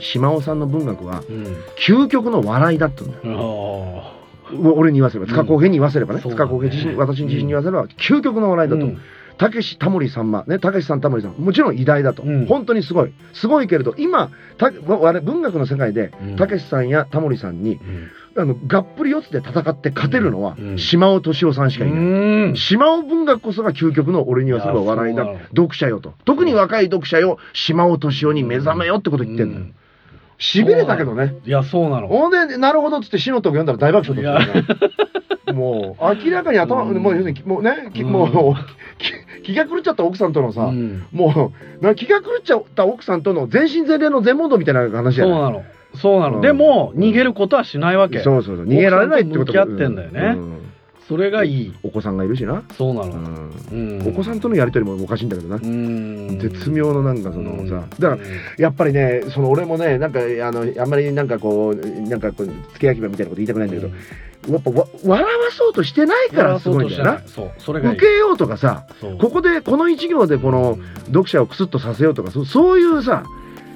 [0.00, 1.44] 島尾さんの文学はうん。
[1.78, 4.02] 究極の笑いだって言うんだよ。
[4.04, 4.16] あ
[4.52, 8.84] 俺に言わせれば塚公平に言わせればね、塚公平自身私自身に言わせれば究極の笑いだと。
[8.84, 9.00] うん。
[9.38, 12.46] たけしタモリさんまねたけしさんタモリさんもちろん偉大だと、うん。
[12.46, 13.12] 本当にすごい。
[13.34, 16.36] すごいけれど今たわ我々文学の世界でうん。
[16.36, 18.08] たけしさんやタモリさんにうん。
[18.38, 20.78] あのがっぷり四つで戦って勝てるのは、うん。
[20.78, 22.56] 島尾敏夫さんしかいない、うん。
[22.56, 25.26] 島尾文学こそが究極の俺にはすごい笑いだ。
[25.56, 26.12] 読者よと。
[26.24, 29.74] 特に若い読者よ島尾敏夫に目覚めよってこと言ってんのよ、うん
[30.38, 31.34] しびれたけどね。
[31.44, 32.08] いやそうなの。
[32.08, 37.02] ほんでなるほどっつって死のとこ読んだら大爆笑だったもう明らかに頭、うん。
[37.02, 38.10] もう要するにもうね、きうん。
[38.10, 38.54] もう
[38.98, 39.12] き
[39.42, 41.04] 気が狂っちゃった奥さんとのさ、うん。
[41.12, 45.64] もうな気が狂っちゃった奥さんとの全身全霊の全問答みたいな話じゃないそうなの。
[45.94, 46.42] そうなの、うん。
[46.42, 48.18] でも逃げることはしないわけ。
[48.20, 48.66] そうそうそう。
[48.66, 50.34] 逃げられないってこと向き合ってんだよね。
[50.36, 50.65] うん
[51.08, 51.74] それがいい。
[51.82, 53.12] お子さんがいるしな、そうなの、
[53.70, 54.00] うん。
[54.00, 54.08] うん。
[54.08, 56.38] お子さんとのやり取りもおかしいんだけどな、うん。
[56.40, 57.68] 絶妙のなんかそのうん。
[57.68, 58.22] さだから
[58.58, 63.88] やっぱりねその俺もねなんかあのあんまりなんかこうなんかこう付け焼き場みたいなこと言いたくないんだけど、
[64.52, 67.22] やっぱわ笑わそうとしてないからすごいんだよな。
[67.26, 68.86] そうそれが受けようとかさ
[69.20, 73.22] ここでこの一行でこの読者をクスッとさせようとかそそういうさ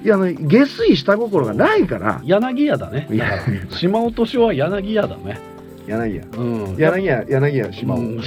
[0.03, 2.21] いやあの下水下心がないから。
[2.25, 3.07] 柳家だね。
[3.11, 3.39] いや。
[3.71, 5.39] 島落としは柳家だね
[5.87, 6.23] 柳家。
[6.37, 6.77] うん。
[6.77, 8.21] 柳家柳家島尾うん。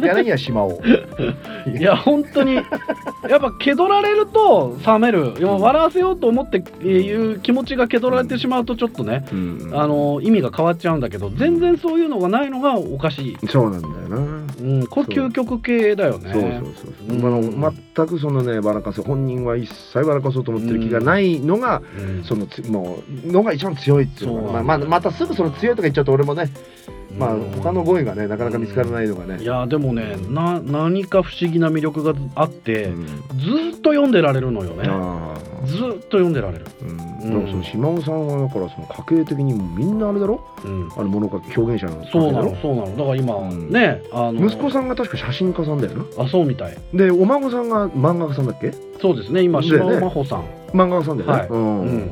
[0.00, 0.80] 柳家島尾
[1.78, 2.64] いや本当にやっ
[3.40, 5.34] ぱ蹴取られると冷める。
[5.40, 9.70] 笑わせようと思っていう気持ちが蹴取られてしまうとちょっとねうん。
[9.72, 14.16] あの意味が変わっちゃうんだけど全然そういうのがないのがおかしい、そうなんだよな。
[14.16, 16.30] うん、これ究極系だよね。
[16.32, 16.42] そう。
[16.42, 16.52] そう
[17.08, 17.26] そううん。
[17.26, 22.24] あの全くそのね笑かす本人は一切笑かそうと思ってる気がないのが、うん。
[22.24, 26.50] そのつもうのが一番強いっていうのまあ、またすぐその強いとか言っちゃうと俺もね、
[27.18, 27.50] まあうん。
[27.52, 33.06] 他の語彙がねなかなか見つからないのがね、いやでもねな何か不思議な魅力があって、うん。
[33.06, 34.84] ずーっと読んでられるのよね。
[35.66, 36.98] ずーっと読んでられる、うん。
[37.20, 40.40] その島尾さんはだからその家系的にみんなあれだろ？
[40.64, 42.96] うん、あの物書き表現者のそうなのそうなの。
[42.96, 43.70] だから今、うん。
[43.70, 46.24] ねあの息子さんが確か写真家さんだよな。
[46.24, 46.76] あそうみたい。
[46.94, 48.72] でお孫さんが漫画家さんだっけ？
[49.00, 51.48] そうですね今島尾真帆さん、漫画家さんだよね、はい。
[51.48, 51.80] うん。
[51.80, 52.10] うん。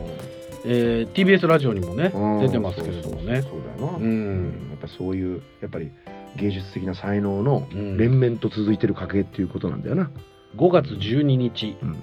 [0.64, 2.40] えー TBS ラジオにもねうん。
[2.40, 3.42] 出てますけれどもね。
[3.42, 4.52] そうだよな、うん。
[4.67, 5.90] やっぱそういうやっぱり
[6.36, 7.96] 芸術的な才能のうん。
[7.96, 10.10] 連綿と続いてる家系っていうことなんだよな、
[10.56, 12.02] 5月12日、うん。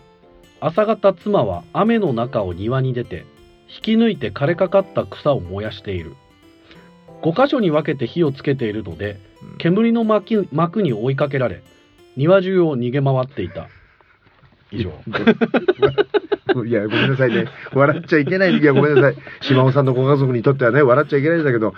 [0.59, 3.25] 朝方妻は雨の中を庭に出て
[3.67, 6.15] 引き抜いて枯れかかった草を燃やしている。
[7.21, 9.57] 5箇所に分けて火をつけているのでうん。
[9.57, 11.63] 煙の幕幕に追いかけられ
[12.17, 13.69] 庭中を逃げ回っていた
[14.71, 14.91] 以上。
[16.63, 17.47] いや、ごめんなさいね。
[17.73, 18.57] 笑っちゃいけない。
[18.57, 19.15] いや、ごめんなさい。
[19.41, 21.73] 島尾さんのご家族にとってはね、笑っちゃいけないんだけど、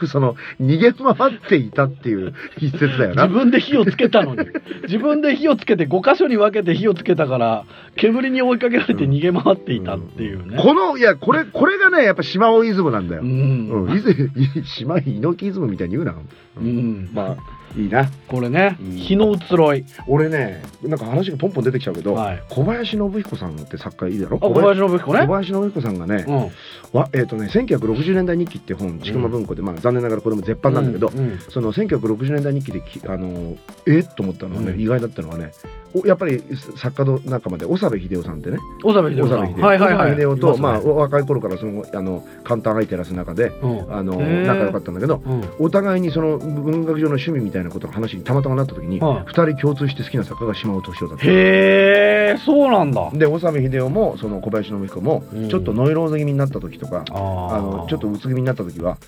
[0.00, 3.24] そ その、逃げ回っていたっていう一節だよな。
[3.24, 4.40] 自分で火をつけたのに。
[4.84, 7.64] 自分で火をつけて5箇所に分けて火をつけたから、
[7.96, 10.56] 煙に追いかけられて逃げ回っていたっていうね。
[10.60, 13.22] この、いや、これ、これがね、やっぱ島尾イズムなんだよ。
[13.22, 13.86] ううん。
[13.86, 13.94] ん。
[13.94, 16.14] いずい 島猪木イズムみたいに言うな。
[16.60, 17.08] うん。
[17.14, 18.08] まあ、いいな。
[18.28, 19.84] これねうん、日の移ろい。
[20.06, 24.38] 俺ね、なんか話がポンポン出てきちゃうけど、はい小林信彦さんって作家いいだろ？
[24.40, 25.20] あ、小林信彦ね。
[25.26, 26.50] 小林信彦さんがね、うん。
[26.98, 33.56] わえっ、とね、1960年代日記って本、ちくま文庫で、まあ残念ながらこれも絶版なんだけど、うんその1960年代日記できあの
[33.86, 35.52] えっと思ったのはね、うん意外だったのはね
[35.94, 36.42] おやっぱり
[36.76, 39.38] 作家の仲間で長部秀夫さんってね小沢秀夫さん。
[39.40, 40.10] 長部秀夫はいはいはい。
[40.10, 45.44] 長部秀夫と、まあ、若い頃からそのあの簡単相手らす中でうんあの仲良かったんだけどうん。
[45.58, 51.26] お互いにその文学上の趣味みたいなことの話にたまたまなった時に、はい二人共通して好きな作家が島尾敏夫だった。
[51.26, 53.10] へえ、そうなんだ。
[53.12, 58.98] で長部秀夫もその小林信彦もうんちょっとノイローゼ気味になった時とか、あのちょっとうつ気味になった時は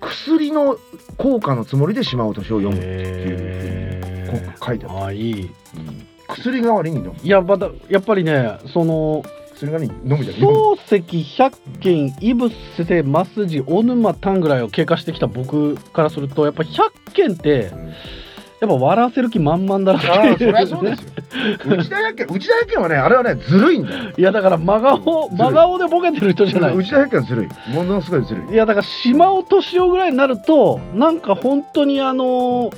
[0.00, 0.78] 薬の
[1.16, 5.50] 効果のつもりで島尾敏夫を読むっていうへーこう書いてあるあーいい。
[6.28, 9.22] 薬代わりに飲むいや、まだ、やっぱりね、その、
[9.58, 10.36] 薬代わりに飲むじゃん。
[10.36, 10.76] 漱
[11.10, 17.92] 石百軒イブセセマスジ小沼丹ぐらいを経過してきた僕からするとやっぱ百軒ってうん。
[18.60, 20.08] やっぱ笑わせる気満々だなって。
[20.10, 21.10] ああそりゃそうですよ。
[21.76, 24.12] 内田百軒内田百軒はねあれはねずるいんだよ。
[24.16, 26.76] いやだから真顔真顔でボケてる人じゃない。
[26.76, 27.48] 内田百軒はずるい。
[27.72, 28.52] ものすごいずるい。
[28.54, 32.72] いやだから島尾敏夫ぐらいになるとなんか本当にあの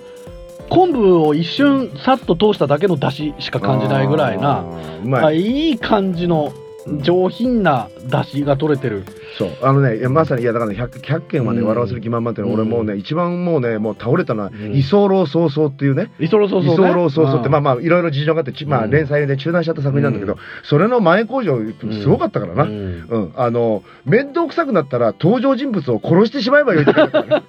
[0.68, 6.53] 昆布を一瞬さっと通しただけの出汁しか感じないぐらいなあーうまあいいい感じの
[6.99, 9.05] 上品な出汁が取れてる。
[9.39, 9.51] そう。
[9.62, 11.66] あのねまさにいやだからね百百軒はねうん。
[11.66, 14.76] 笑わせる気満々って俺もうね一番もうねもう倒れたのはうん。
[14.76, 16.11] 居候早々っていうね。
[16.18, 18.91] 居候早々ってまああまあいろいろ事情があってちまあうん。
[18.91, 21.59] 連載で中断しちゃった作品なんだけどそれの前工場
[22.03, 22.64] すごかったからな。
[22.64, 23.07] うん。
[23.09, 27.43] うん、あの面倒くさくなったら登場人物を殺してしまえばよいって書いてある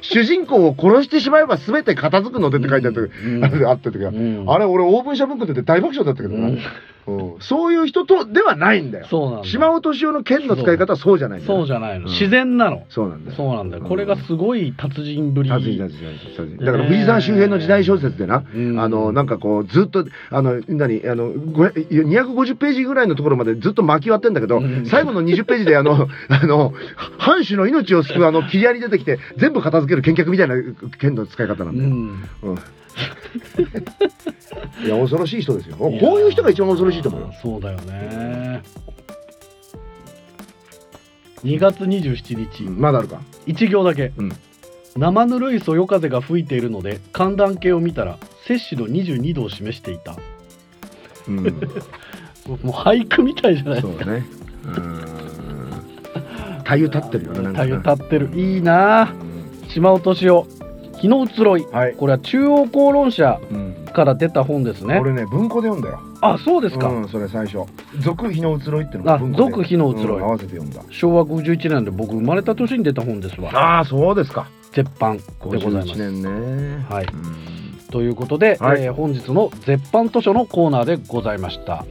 [0.00, 3.44] 主人公を殺してしまえば全て片付くのでって書いてあった、うん。
[3.66, 4.44] あった時は、うん。
[4.48, 6.50] あれ俺オーブン社文庫って大爆笑だったけどな、
[7.40, 9.06] そういう人とではないんだよ。
[9.08, 9.48] そうなんだ。
[9.48, 12.12] 島尾敏夫の剣の使い方はそうじゃないんだよそうじゃないの、うん。
[12.12, 12.84] 自然なの。
[12.88, 13.36] そうなんだよ。
[13.36, 15.50] そうなんだこれがすごい達人ぶり。
[15.50, 16.64] 達人達人達人。
[16.64, 18.80] だから藤沢周辺の時代小説でな、うん。
[18.80, 24.86] あのなんかこうずっとあの何あのご250ページぐらいのところまでずっと巻き割ってんだけど、うん。
[24.86, 26.72] 最後の20ページであの あの
[27.18, 30.54] 藩主の命を救うあの切り槍出てきて全部片付ける剣客みたいな
[30.98, 32.24] 剣の使い方なんだよ、うん。
[32.42, 32.58] うん。
[34.84, 35.76] いや恐ろしい人ですよ。
[35.76, 37.32] こういう人が一番恐ろしいと思うよ。
[37.42, 38.62] そうだよね
[41.44, 43.20] 2月27日、うんまだあるか？
[43.46, 44.32] 一行だけ、うん。
[44.96, 50.16] 生ぬるいそよ風が吹いているので寒暖計を見たら摂氏の22度を示していた。
[51.28, 51.44] うん。
[51.44, 51.50] も
[52.50, 54.26] う俳句みたいじゃないそうだね。
[54.64, 55.02] うん。
[56.64, 58.30] 太陽立ってるよねなんか太な陽立ってる。
[58.34, 59.12] いいな
[59.62, 59.68] うん。
[59.68, 60.46] 島尾敏夫。
[60.98, 61.66] 日の移ろい。
[61.72, 64.98] はい、これは中央公論社うんから出た本ですね。
[64.98, 66.00] 俺ね文庫で読んだよ。
[66.20, 67.66] あそうですか、うん、それ最初
[68.00, 69.50] 「続日の移ろい」っていうのあが文庫で。
[69.50, 70.18] 続日の移ろい。
[70.18, 70.82] うん合わせて読んだ。
[70.90, 73.50] 昭和51年で僕生まれた年に出た本ですわ。
[73.54, 74.48] ああそうですか。
[74.72, 75.88] 絶版でございます。
[75.90, 76.86] 51年ね。
[76.88, 77.04] はい。
[77.04, 77.72] うん。
[77.90, 78.82] ということで、はい。
[78.82, 81.84] えー本日の絶版図書のコーナーでございました。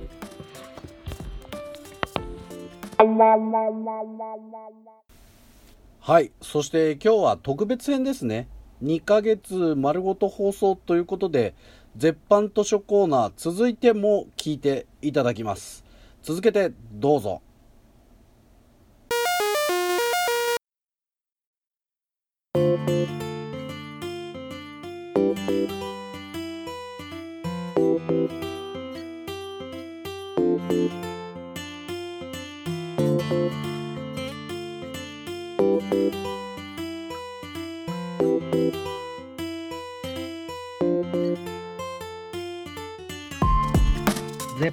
[6.00, 6.32] はい。
[6.42, 8.48] そして今日は特別編ですね。
[8.84, 11.54] 2ヶ月丸ごと放送ということで
[11.98, 15.84] 絶版図書コーナー続いても聞いていただきます。
[16.24, 17.42] 続けてどうぞ。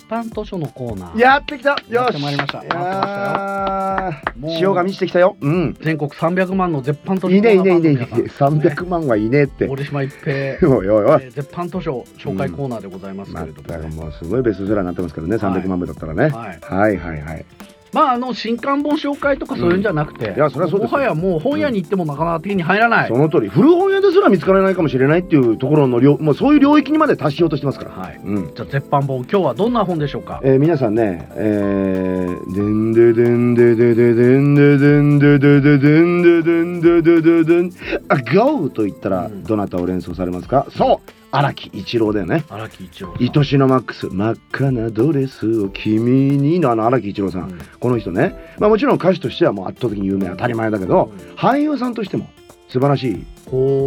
[0.09, 1.19] 版図書のコーナー。
[1.19, 1.71] やってきた。
[1.89, 2.13] よし。
[2.13, 2.63] てまいりました。
[2.63, 5.37] いやもうー潮が満ちてきたよ。
[5.41, 5.77] うん。
[5.81, 7.95] 全国300万の絶版図書コいねいいねいいね。
[7.97, 9.67] ファンの皆さん300万はいねえって。
[9.69, 10.59] 折島一平。
[10.69, 11.23] おいおいおい。
[11.23, 15.37] えー絶版図書紹介コーナーでございますけまれども、たねもうすごいベストセラーになってますからね。
[15.37, 16.23] はい300万部だったらね。
[16.23, 16.31] はい、
[16.63, 17.45] はいはいはい
[17.93, 20.34] まああの新刊本紹介とかそういうんじゃなくて、ん。
[20.36, 20.99] いやそりゃそうですよ。
[20.99, 27.91] もはやもう本屋に行ってもなかなか手に入らない、その通り古本屋ですら見つからないかもしれないっていうところの領もうそういう領域にまで達しようとしてますから。
[27.93, 28.20] はい。
[28.22, 28.55] うん。
[28.55, 30.41] じゃあ絶版本今日はどんな本でしょうか？
[30.45, 37.72] えー皆さんね、えー、でんででんででででんででんででででんででんででででん
[38.09, 42.45] あゴーと言ったらうんどなたを連想されますかそう荒木一郎だよね。
[42.49, 47.59] 荒木一郎愛しのマックス真っ赤なドレスを君にのあの荒木一郎さん、うん。
[47.81, 51.35] この人ね、まあ、もちろん歌手としてはもう圧倒的に有名当たり前だけど、うん。
[51.37, 52.29] 俳優さんとしても
[52.68, 53.26] 素晴らしい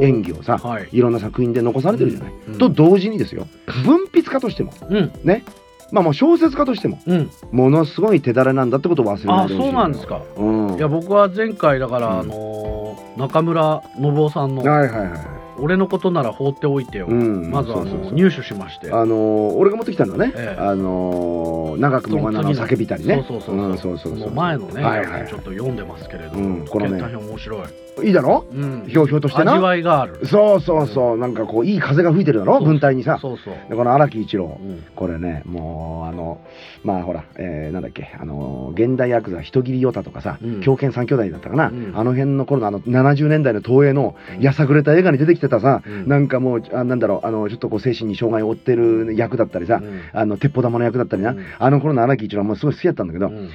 [0.04, 0.89] 演技をさ、はい。
[0.92, 2.34] いろんな作品で残されてるじゃない。
[2.50, 2.58] うん。
[2.58, 3.48] と同時にですよ
[3.86, 5.12] 文筆家としてもうん。
[5.24, 5.44] ね。
[5.92, 7.30] まあもう小説家としてもうん。
[7.52, 10.22] ものすごい手だれなんだってことを忘れないあでほしいそうなんですか。
[10.38, 10.76] うん。
[10.76, 12.20] いや僕は前回だから、うん。
[12.20, 15.10] あのー中村信夫さんのはいはいはい
[15.62, 17.49] 「俺のことなら放っておいてよ」うん。
[17.51, 18.12] まずあそうそうそう。
[18.12, 18.91] の入手しまして。
[18.91, 20.62] あのー俺が持ってきたのはね、ええ。
[20.62, 23.24] あのー長くもがなの叫びたりね。
[23.28, 23.74] そうそうそう,、う。
[23.74, 23.78] ん
[24.20, 25.28] そう前のね、はいはいはい。
[25.28, 26.99] ちょっと読んでますけれど、うんこのね。
[26.99, 27.59] 大変面白い、
[28.04, 28.45] いいだろ？
[28.52, 28.86] うん。
[28.88, 29.54] ひょうひょうとしてな。
[29.54, 30.26] 味わいがある。
[30.26, 31.18] そうそうそう。
[31.18, 32.60] なんかこういい風が吹いてるだろ？
[32.60, 33.20] 文体にさ。
[33.22, 33.54] そうそう。
[33.70, 34.58] でこの荒木一郎。
[34.62, 34.84] うん。
[34.95, 36.41] これねもうあの
[36.84, 38.16] まあほら、えーなんだっけ？
[38.20, 40.62] あの現代ヤクザ人斬りヨタとかさ、うん。
[40.62, 41.93] 狂犬三兄弟だったかな、うん。
[41.95, 46.08] あの辺の頃のあの70年代の東映のやさぐれた映画に出てきてたさ、うん。
[46.08, 50.02] なんかもうあなんだろうあのちょっとこう精神に障害を負ってる役だったりさ、うん。
[50.14, 51.45] あの鉄砲玉の役だったりな、うん。
[51.60, 53.49] あの頃の荒木一郎はもうすごい好きだったんだけど、うん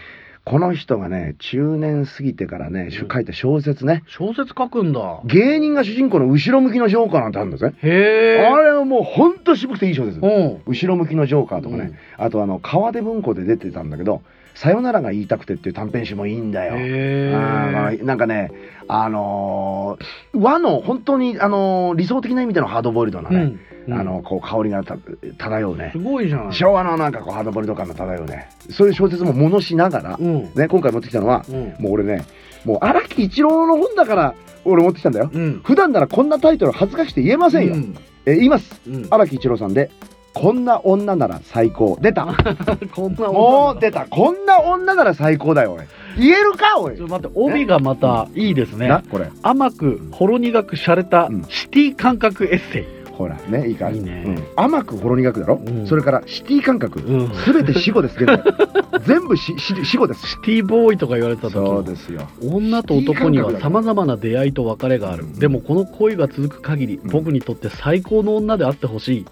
[0.48, 3.08] この人がね中年過ぎてからねうん。
[3.12, 4.04] 書いた小説ね。
[4.06, 5.20] 小説書くんだ。
[5.24, 8.46] 芸人が主人公の後ろ向きのジョーカーなんてあるんだぜ、へえ。
[8.46, 10.62] あれはもうほんと渋くていい小説、うん。
[10.64, 14.22] 後ろ向きのジョーカーとかね、あとあの川出文庫で出てたんだけど
[14.54, 16.74] 「さよならが言いたくて」っていう短編集もいいんだよ。
[16.76, 18.52] へあえーなんかね、
[18.86, 23.60] あのー和の本当に、あのー理想的な意味でのハードボイルドなね、うん
[23.90, 24.96] あのこう香りがた
[25.38, 25.90] 漂うね。
[25.92, 28.48] すごいじゃない昭和のなんかこうハードボイルド感が漂うね。
[28.70, 30.42] そういう小説もものしながら、うん。
[30.54, 31.74] ね、今回持ってきたのはうん。
[31.78, 32.24] もう俺ね
[32.64, 34.34] もう荒木一郎の本だから
[34.64, 35.30] 俺持ってきたんだよ。
[35.32, 35.60] うん。
[35.64, 37.96] 普段ならこんなタイトル恥ずかしくて言えませんよ、うん。
[38.26, 38.80] え言います。
[38.86, 39.06] うん。
[39.10, 39.90] 荒木一郎さんで
[40.34, 42.26] 「こんな女なら最高」出た。
[42.94, 44.06] こんなもう出た。
[44.06, 45.84] こんな女なら最高だよおい。
[46.18, 46.96] 言えるかおい。
[46.96, 48.88] ちょっと待って帯がまたいいですね。
[48.88, 49.30] なこれ。
[49.42, 51.44] 甘くほろ苦く洒落たうん。
[51.48, 54.24] シティ感覚エッセイほらねいいかいいね。
[54.26, 54.44] うん。
[54.56, 55.86] 甘くほろ苦くだろ、うん。
[55.86, 57.00] それからシティ感覚。
[57.00, 57.34] うん。
[57.34, 58.42] すべて死語です現在
[59.06, 60.26] 全部しし死語です。
[60.26, 62.28] シティボーイとか言われた時そうですよ。
[62.42, 65.24] 女と男には様々な出会いと別れがある。
[65.24, 65.38] うん。
[65.38, 67.10] でもこの恋が続く限りうん。
[67.10, 69.26] 僕にとって最高の女であってほしい。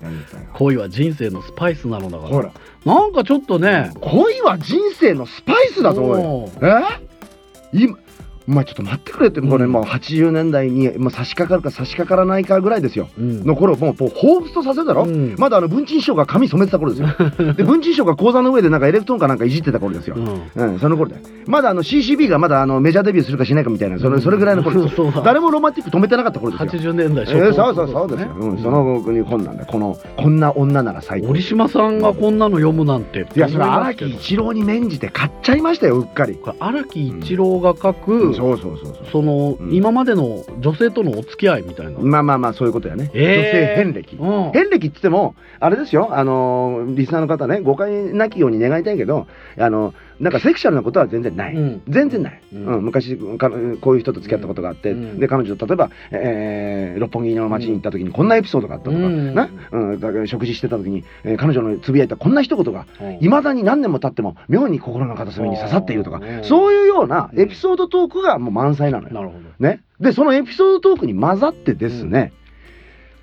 [0.55, 2.31] 恋は人生のスパイスなのだから。
[2.31, 2.53] ほら。
[2.87, 3.91] なんかちょっとね。
[4.01, 6.67] 恋は人生のスパイスだぞおい。
[6.67, 7.15] え？
[7.75, 7.99] 今
[8.47, 9.73] まあちょっと待ってくれってこれうん。
[9.73, 13.09] もう80年代にもう差し掛かるか差し掛からないかぐらいですよ。
[13.19, 13.45] うん。
[13.45, 15.35] の頃もうもう彷彿とさせるだろ、うん。
[15.39, 17.09] まだあの文鎮師匠が髪染めてた頃ですよ。
[17.55, 20.73] で文鎮師匠が講座の上でなんかエレクトーンかなんかいじってた頃ですよ、うん。
[20.73, 26.93] うん、その頃だよまだあの CCB がまだあのメジャーデビューするかしないかみたいなそれそれぐらいの頃です 誰もロマンティック止めてなかった頃ですよ。
[26.93, 29.65] 80年代えーそうそうそうですよ、うん、その日本なんだ。
[29.65, 31.31] このこんな女なら最高。
[31.31, 39.07] 折島さんがこんなの読むなんていやそれ荒木一郎に免じて買っちゃいましたようっかり、荒木一郎が書く、そうそうそうそう。
[39.11, 39.75] その、うん。
[39.75, 43.35] 今までの女性とのお付き合いみたいな、まあまあまあそういうことやね、えー。
[43.35, 44.17] 女性遍歴。
[44.17, 44.53] うん。
[44.53, 46.09] 遍歴って言ってもあれですよ。
[46.13, 49.27] あのーリスナーの方ね誤解なきように願いたいけど
[49.59, 51.83] あのなんかセクシャルなことは全然ない、うん。
[51.89, 52.81] 全然ない、ううん。
[52.81, 53.51] ん昔か
[53.81, 55.19] こういう人と付き合ったことがあって、うん。
[55.19, 59.35] で彼女と例えば、えー六本木の街に行った時にこんなエピソードがあったとか、うん。
[59.35, 59.51] な？
[59.73, 63.29] うん、だから食事してた時に、えー彼女のつぶやいたこんな一言がうんい。
[63.29, 66.45] まだに何年も経っても妙に心の片隅に刺さっているとかうん。
[66.45, 69.15] そういうようなエピソードトークがもう満載なのよ。
[69.15, 69.41] なるほど。
[69.59, 72.33] ね、でそのエピソードトークに混ざってですね、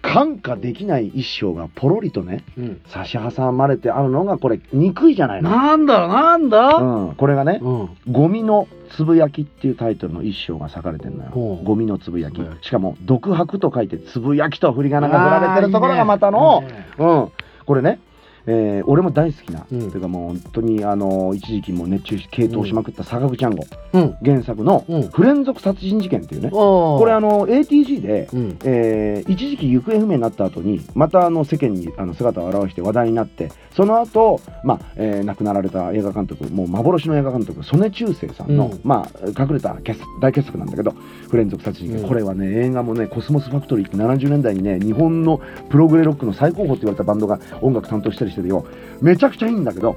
[0.02, 2.82] 感化できない一生がポロリとねうん。
[2.88, 5.50] 差し挟まれてあるのがこれ憎いじゃないの。
[5.50, 11.32] なんだなんだ、うん、これがねうん「ゴミのつぶやき」っていうタイトルの一章が裂かれてるのよ。
[11.64, 12.42] ゴミのつぶやき。
[12.62, 17.32] しかも「独白」と書いて「つぶやき」と振り仮名が振られてるところがまたの、ねうん、
[17.66, 18.00] これね、
[18.48, 19.92] えー俺も大好きな、うん。
[19.92, 23.64] というかもう本当にあの一時期もう熱中し傾倒しまくった坂口安吾、
[23.94, 24.16] うん。
[24.24, 28.58] 原作のうん「不連続殺人事件」っていうね、ここれあの ATG で、うん。
[28.64, 38.80] えー一時期行方不明になった後にまたあの世間にあの姿を現して話題になってその後、まあえー亡くなられた映画監督もう幻の映画監督曽根中世さんの、うん。
[38.84, 39.76] まあ、隠れた
[40.20, 40.94] 大傑作なんだけど
[41.30, 42.10] 「不連続殺人事件」うん。
[42.10, 48.66] これはね映画もねコスモスファクトリーって70年代にね日本のプログレロックの最高峰って言われたバンドが音楽担当したりしてるよ。
[49.02, 49.96] めちゃくちゃいいんだけど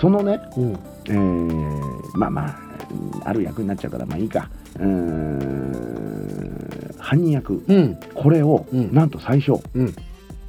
[0.00, 0.78] そのねうん。
[1.08, 2.56] えーまあまあ
[2.90, 4.48] うんある役になっちゃうからまあいいか。
[4.78, 7.62] うーん犯人役。
[7.68, 7.96] うん。
[8.14, 8.94] これを、うん。
[8.94, 9.94] なんと最初うん。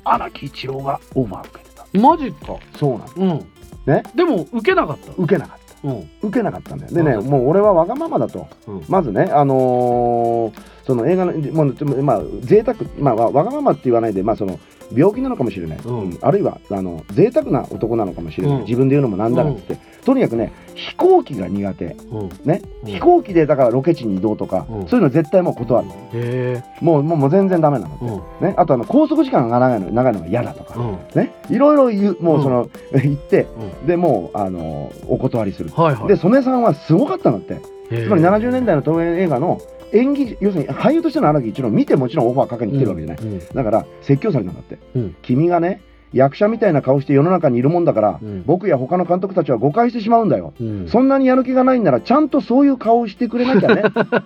[0.05, 1.62] 荒木一郎がオファーを受け
[1.93, 2.55] マジか。
[2.77, 3.35] そうなの。
[3.35, 3.45] うん。
[3.85, 4.03] ね？
[4.15, 5.11] でも受けなかった。
[5.17, 5.87] 受けなかった。
[5.87, 6.09] うん。
[6.21, 6.93] 受けなかったんだよ。
[6.93, 8.47] でねもう俺はわがままだと。
[8.67, 8.83] うん。
[8.87, 14.59] まずねあのーその映画のもうまあ贅沢まあわわがままって言わないでまあその
[14.91, 15.99] 病気なのかもしれない、うん。
[16.01, 18.63] うんあるいはあの贅沢な男なのかもしれない、うん。
[18.63, 21.85] 自分で言うのもなんだかっつって、とにかくね飛行機が苦手。
[21.85, 22.29] うん。
[22.43, 22.91] ね、うん。
[22.91, 24.87] 飛行機でだからロケ地に移動とか、うん。
[24.87, 28.05] そういうの絶対もう断る、へもうもうもう全然ダメなの、え
[28.41, 28.49] うん。
[28.49, 30.97] ね、あとあの拘束時間が長いの長いのが嫌だとか、うん。
[31.15, 31.33] ね。
[31.49, 32.17] いろいろ言う。
[32.19, 33.47] もうその、 言って
[33.81, 33.87] うん。
[33.87, 36.07] でもうあのお断りする、はいはい。
[36.07, 37.73] で曽根さんはすごかったんだって。
[37.89, 39.59] つつまり70年代の東映映画の
[39.93, 45.15] 演技要するに俳優としての荒木一郎を見てもちろんオファーかけに来てるわけじゃない、うんだから説教されたんだって、うん。
[45.21, 45.81] 君がね
[46.13, 48.43] 役者みたいな顔して世の中にいるもんだから、うん。
[48.45, 50.87] 僕や他の監督たちは誤解してしまうんだよ、うん。
[50.87, 53.83] そんなにやる気がないんならちゃんとそういう顔をしてくれなきゃね。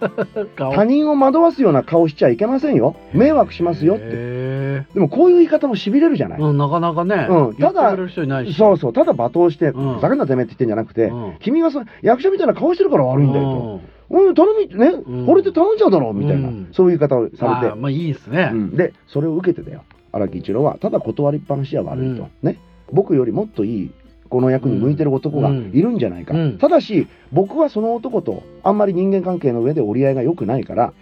[0.58, 0.74] 顔。
[0.74, 2.96] 他人を惑わすような顔しちゃいけませんよ。
[3.14, 4.04] 迷惑しますよって。
[4.06, 7.28] へでもこういう言い方もしびれるじゃない、えうんなかなかね。
[7.30, 7.56] うん。
[7.56, 8.58] ただ言ってくれる人いないし。
[8.58, 8.94] そうそう。
[8.94, 9.96] ただ罵倒して、うん。
[9.96, 11.34] ふざけんなてめえって言ってんじゃなくて、うん。
[11.40, 15.30] 君がそ役者みたいな顔してるから悪いんだよと、うん、頼みね、ん。
[15.30, 16.70] 俺って頼んじゃうだろうみたいな、うん。
[16.72, 17.76] そういう言い方をされて。
[17.76, 18.50] まあいいですね。
[18.54, 18.76] うん。
[18.76, 20.78] でそれを受けてだよ荒木一郎は。
[20.80, 22.30] ただ断りっぱなしは悪いと、うん。
[22.42, 22.58] ね。
[22.92, 23.92] 僕よりもっといい
[24.30, 26.58] この役に向いてる男がいるんじゃないか、うん。
[26.58, 30.94] ただし僕はその男とあんまり人間関係の上で折り合いが良くないから、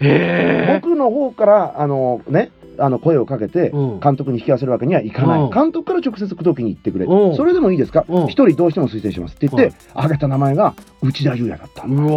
[0.73, 3.99] 僕の方からあのねあの声をかけてうん。
[3.99, 5.49] 監督に引き合わせるわけにはいかない、うん。
[5.49, 7.35] 監督から直接工藤家に言ってくれ、うん。
[7.35, 8.05] それでもいいですか？
[8.07, 8.27] うん。
[8.27, 11.85] 一、人どうしても推薦しますって言って、挙げた名前が内田裕也だった。
[11.85, 12.11] んだうわ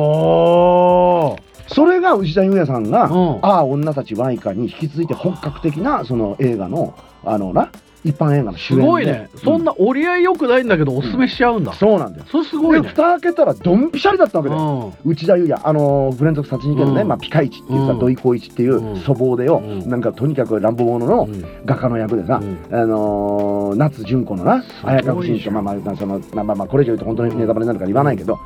[1.37, 1.39] ー。
[1.69, 3.39] それが内田裕也さんが、うん。
[3.43, 6.95] ああ女たちワイカに引き続いて本格的なその映画の
[7.25, 7.71] あのな
[8.05, 8.87] 一般映画の主す演で。
[8.87, 9.29] ごいね。
[9.45, 11.73] そんな折り合い良くないんだけどおすすめしちゃうんだ。
[11.73, 12.27] そうなんだよ。
[12.31, 12.83] それすごいね。
[12.83, 17.09] で蓋開けたらドンピシャリだったわけだよ、う内田裕也あのブレンド殺人事件のね、うん。
[17.09, 17.99] まあ、ピカイチっていうか、うん。
[17.99, 19.01] 土井光一っていううん。
[19.01, 19.89] 粗暴でよ、うん。
[19.89, 21.45] なんかとにかく乱暴者のん。
[21.65, 22.59] 画家の役でさ、うん。
[22.75, 28.39] あのー夏純子のなすごい綾香夫人とまあまあそのまあまあまあこれ以上言うと本当にネタバレになるから言わないけど、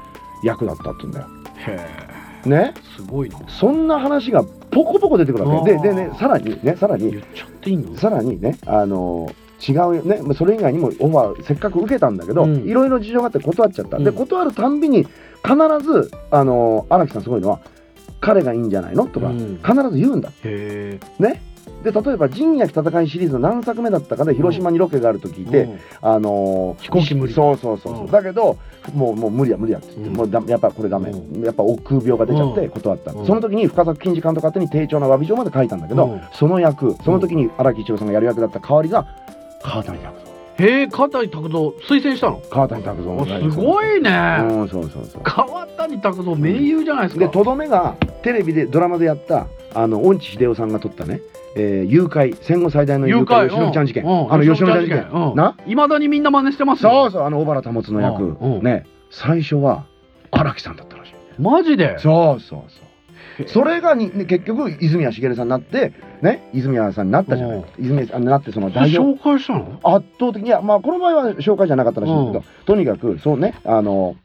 [0.42, 1.26] 役だったって言うんだよ。
[2.44, 2.74] へね？
[2.76, 5.72] えすごいなそんな話がポコポコ出てくるわけ。
[5.74, 7.10] ででねさらにねさらに。
[7.10, 7.96] 言っちゃっていいの？
[7.96, 9.30] さらにね、あの
[9.68, 12.68] 違うよね、まあそれ以外にもオファーせっかく受けたんだけど、うん。
[12.68, 14.04] いろいろ事情があって断っちゃった、うん。
[14.04, 15.06] で断るたんびに
[15.44, 15.54] 必
[15.84, 17.60] ずあの荒木さんすごいのは
[18.20, 19.60] 彼がいいんじゃないのとか、うん。
[19.64, 20.32] 必ず言うんだ。
[20.42, 21.42] へね。
[21.84, 25.78] で例えば仁義戦いシリーズの何作目だったかで広島にロケがあると聞いて、うん。
[26.00, 27.32] あの飛行機無理。
[27.32, 28.10] そうそうそうそう、うん。
[28.10, 28.58] だけど
[28.94, 30.16] もうもう無理や無理やって言って、うん。
[30.16, 32.70] もうだやっぱこれダメ、うやっぱ億劫病が出ちゃってうん。
[32.70, 33.26] 断った、うん。
[33.26, 36.20] その時に深作金次監督宛てに丁重な詫び状まで書いたんだけど、うん。
[36.32, 39.06] その役その時に荒木一郎さんがやる役だった代わりが
[39.62, 40.20] 川谷拓
[40.58, 41.50] 三へえ川谷拓三
[41.98, 42.40] 推薦したの？
[42.50, 44.10] 川谷拓三あすごいね。
[44.40, 45.22] うんそうそうそう。
[45.22, 47.26] 川谷拓三名優じゃないですか。
[47.26, 51.20] でとどめがテレビでドラマでやったあの恩地秀夫さんが撮ったね、
[51.56, 55.56] えー誘拐戦後最大の誘拐吉野ちゃん事件、あの吉野ちゃん事件、な？
[55.66, 56.90] いまだにみんな真似してますよ。
[56.90, 58.62] そうそうあの小原保の役、うんうん。
[58.62, 59.84] ね最初は
[60.30, 61.12] 荒木さんだったらしい。
[61.38, 61.98] マジで？
[61.98, 62.84] そうそうへそう
[63.46, 67.64] それがに、ね結局泉谷しげるさんになってね泉谷さんになったじゃない、うん。
[67.84, 69.18] 泉谷さんになってその代表。
[69.18, 69.80] 紹介したの？
[69.82, 72.64] 圧倒的にまあこの場合は紹介じゃなかったらしいんだけど、うん。
[72.64, 74.16] とにかくそうねあの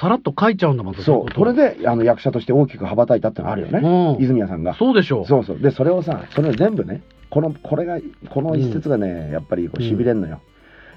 [0.00, 4.22] さらっと書いちゃうんだまたそうこれであの役者として大きく羽ばたいたってのあるよね、うん。
[4.22, 4.74] 泉谷さんが。
[4.74, 5.26] そうでしょう。
[5.26, 5.58] そうそう。
[5.58, 7.98] でそれをさそれを全部ねこのこれが
[8.30, 10.40] この一節がね、やっぱりこうしびれんのよ、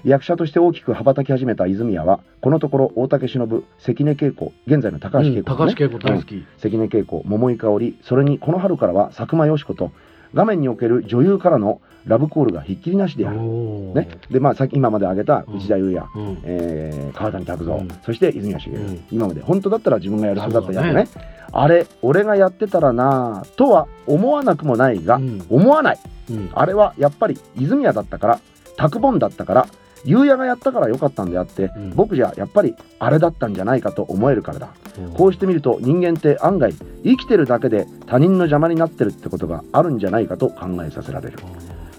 [0.04, 6.44] 役者として大きく羽ばたき始めた泉谷はこのところ大竹しのぶ関根恵子現在の高橋うん恵子、高橋恵子大好き。
[6.58, 9.92] 関根恵子桃井かおりそれにこの春からは佐久間よし子と
[10.34, 15.56] 画面における女優からのラブコールがひっきりなしである、ね、でまあさっき今まで挙げたうん。
[15.58, 16.38] 内田裕也、うん。
[16.42, 17.88] えー川谷拓三、うん。
[18.04, 19.04] そして泉谷しげる、うん。
[19.10, 21.06] 今まで本当だったら自分がやるはずだった役ね。
[21.06, 21.22] そう
[21.52, 25.44] あれ俺がやってたらなぁとは思わなくもないが、うん。
[25.48, 25.98] 思わない。
[26.30, 26.50] うん。
[26.54, 28.40] あれはやっぱり泉谷だったから
[28.76, 29.66] 拓本だったから
[30.04, 31.90] 裕也がやったからよかったんであって、うん。
[31.90, 34.68] 僕じゃやっぱりあれだったんじゃないかと思えるからだ。
[35.14, 36.72] こうしてみると人間って案外
[37.04, 41.38] 生きてるだけで他人の邪魔になってるってことがあるんじゃないかと考えさせられる。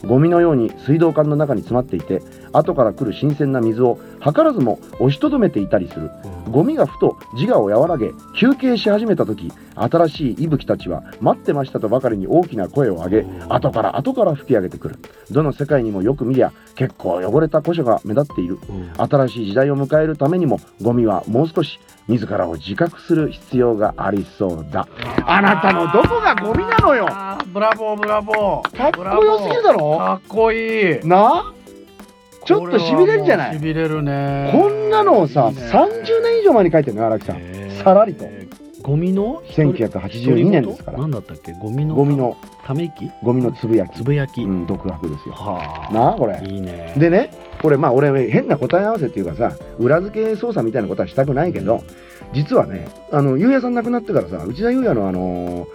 [0.05, 2.21] ゴミのように水道管の中に詰まっていて
[2.53, 6.09] 後から来る新鮮な水を図らずも押しとどめていたりする。
[6.49, 13.53] ゴミがふと自我を和らげ休憩し始めた時新しい息吹たちは待ってましたとばかりに大きな声を上げうん。
[13.53, 14.99] 後から後から吹き上げてくる。
[15.31, 18.59] どの世界にもよく見りゃ結構汚れた古書が目立っている。
[18.69, 18.91] うん。
[19.07, 24.87] 新しい時代を迎えるためにもゴミはもう少し自らを自覚する必要がありそうだ。
[25.25, 27.07] あなたのどこがゴミなのよ。
[27.47, 28.77] ブラボーブラボー。
[28.77, 29.97] かっこよすぎるだろ？
[29.97, 31.07] かっこいい。
[31.07, 31.53] な？
[32.45, 33.57] ちょっとしびれるんじゃない。
[33.57, 34.49] しびれるね。
[34.51, 35.61] こんなのをさいいね。
[35.71, 37.71] 30年以上前に書いてるの荒木さん。
[37.83, 38.25] さらりと。
[38.81, 40.99] ゴミの？1982年ですから。
[40.99, 41.53] 何だったっけ？
[41.53, 41.95] ゴミの？
[41.95, 42.35] ゴミの。
[42.65, 43.09] ため息？
[43.23, 43.95] ゴミのつぶやき。
[43.97, 45.35] つぶやき、うん独白ですよ。
[45.35, 45.93] はあ。
[45.93, 46.41] なあこれ。
[46.45, 46.93] いいね。
[46.97, 47.31] でね
[47.61, 51.81] これまあ俺変な答え合わせっていうかさ裏付け捜査みたいなことはしたくないけど
[52.33, 55.67] 実はねあのゆうやさん亡くなってからさ内田裕也のあのー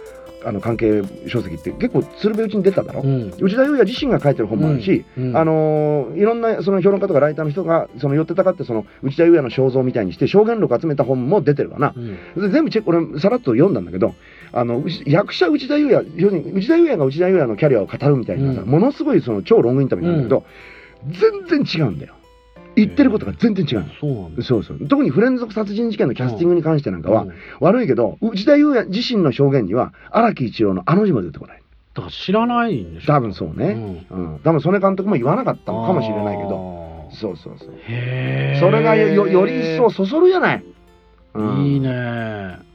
[0.45, 3.33] あの関係書籍って結構鶴瓶うちに出ただろ、うん。
[3.39, 5.35] 内田裕也自身が書いてる本もあるし、うん。
[5.37, 11.93] あのーいろんなその評論家とかライターの人がその寄ってたかってその内田裕也の肖像みたいにして証言録集めた本も出てるわな。
[11.95, 11.99] う。
[11.99, 12.15] ん。
[12.41, 14.15] で全部チェック俺さらっと読んだんだけど
[14.51, 18.67] あの役者内田裕也要するに内田裕也が内田裕也のキャリアを語るみたいなさ、うん。
[18.67, 20.45] ものすごいその超ロングインタビューなんだけど、
[21.07, 22.13] 全然違うんだよ
[22.79, 23.85] 言ってることが全然違うの。
[23.99, 24.43] そうなんだ。
[24.43, 24.87] そうそう。
[24.87, 27.33] 特に不連続殺人事件のキャスティングに関してなんかは、うん。
[27.59, 31.61] 悪いけど内田裕也自身の証言には荒木一郎のあの字も出てこない。
[31.93, 33.07] だから知らないんでしょ。
[33.07, 34.39] 多分そうね、うん。
[34.43, 36.49] 多分曽根監督も言わなかったのかもしれないけど。
[36.49, 37.69] どそうそうそう。
[37.87, 40.63] へえそれがよよより一層そそるじゃない、
[41.33, 41.65] うん。
[41.65, 42.69] いいね。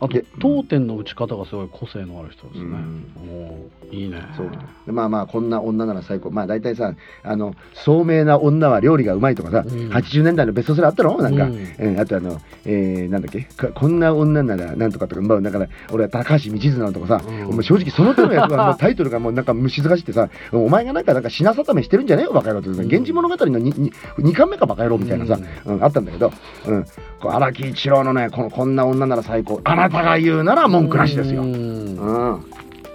[0.00, 3.63] あとで当店の打ち方がすごい個性のある人ですね、うん
[3.94, 4.50] いいねそう。
[4.86, 6.30] でまあまあこんな女なら最高。
[6.30, 9.88] まあ大体さあの聡明な女は料理がうまいとかさ、うん。
[9.90, 11.16] 80年代のベストセラーあったろ？
[11.22, 11.68] なんか、うん。
[11.78, 13.42] うんあとあの、えーなんだっけ？
[13.42, 17.62] かこんな女ならなんとかとか、まあ、だから俺は高橋道綱とかさ、うん。
[17.62, 22.22] 正直その手のやつはもうタイトルがもうなんか虫ずがしってさお前がなんかなんか品定めしてるんじゃね？
[22.22, 22.86] えよバカ野郎ってさうん。
[22.86, 25.84] 源氏物語の 2, 2巻目かバカ野郎みたいなさ、うん。
[25.84, 26.32] あったんだけど、
[26.66, 26.84] うん、
[27.22, 29.60] 荒木一郎のねこのこんな女なら最高。
[29.64, 31.42] あなたが言うなら文句なしですよ。
[31.42, 32.44] ううんん、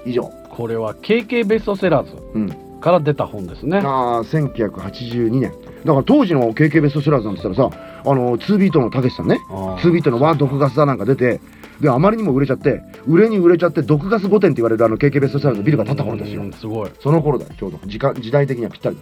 [0.06, 0.32] 以上。
[0.60, 2.50] これは KK ベストセラーズうん。
[2.82, 3.78] から出た本ですね。
[3.78, 5.54] ああ1982年。
[5.86, 9.40] だから当時の KK ベストセラーズなんて言ったらさあの2ビートのたけしさんね。
[9.50, 9.78] あー。
[9.78, 11.40] 2ビートの「ワー毒ガスだ」なんか出て
[11.80, 16.42] であまりにも売れちゃって売れに売れちゃって毒ガス5点って言われるあの KK ベストセラーズのビルが建った頃ですよ。
[16.42, 16.90] うんすごい。
[17.00, 17.80] その頃だよちょうど。
[17.86, 18.98] 時間時代的にはぴったり。
[18.98, 19.02] だ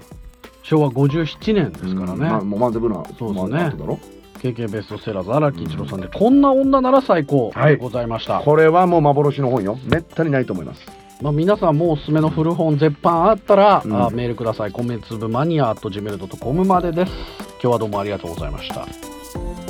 [0.61, 3.51] 昭和57年ですからね、うんまあ、もうマンゼブナそうですね。
[3.51, 3.97] だろ
[4.43, 9.79] KK ベストセラーズ荒木一郎さんで、こんな女なら最高はいでございました、これはもう幻の本よ。
[9.89, 14.05] めったにないと思いますまあ、皆さんもおすすめの古本絶版あったら、うん。
[14.05, 14.71] あメールください。
[14.71, 17.11] 米粒マニア gmail.com までです。
[17.61, 19.66] 今日はどうもありがとうございました